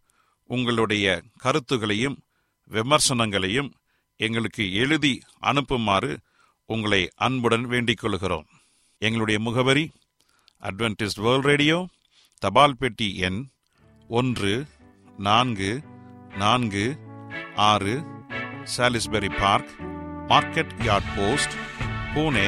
உங்களுடைய 0.48 1.24
கருத்துகளையும் 1.38 2.24
விமர்சனங்களையும் 2.70 3.72
எங்களுக்கு 4.18 4.74
எழுதி 4.74 5.22
அனுப்புமாறு 5.40 6.20
உங்களை 6.66 7.12
அன்புடன் 7.16 7.62
வேண்டிக் 7.62 7.98
கொள்கிறோம். 7.98 8.46
எங்களுடைய 8.98 9.40
முகவரி 9.40 9.92
அட்வென்டிஸ்ட் 10.62 11.22
வேர்ல்ட் 11.22 11.44
ரேடியோ 11.44 11.88
தபால் 12.40 12.78
பெட்டி 12.78 13.16
எண் 13.16 13.48
ஒன்று 14.08 14.66
நான்கு 15.18 15.84
நான்கு 16.38 16.98
ஆறு 17.56 18.04
Salisbury 18.78 19.40
Park 19.40 19.70
Market 20.28 20.72
Yard 20.80 21.16
post 21.16 21.52
Pune 22.14 22.48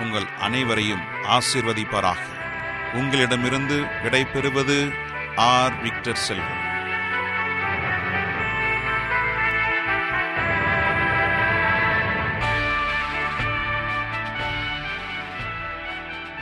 உங்கள் 0.00 0.26
அனைவரையும் 0.40 1.02
ஆசிர்வதிப்பாராக. 1.22 2.18
உங்களிடமிருந்து 2.92 3.84
விடை 4.02 4.24
பெறுவது 4.24 4.92
ஆர். 5.36 5.82
விக்டர் 5.82 6.16
செல்வன். 6.16 6.65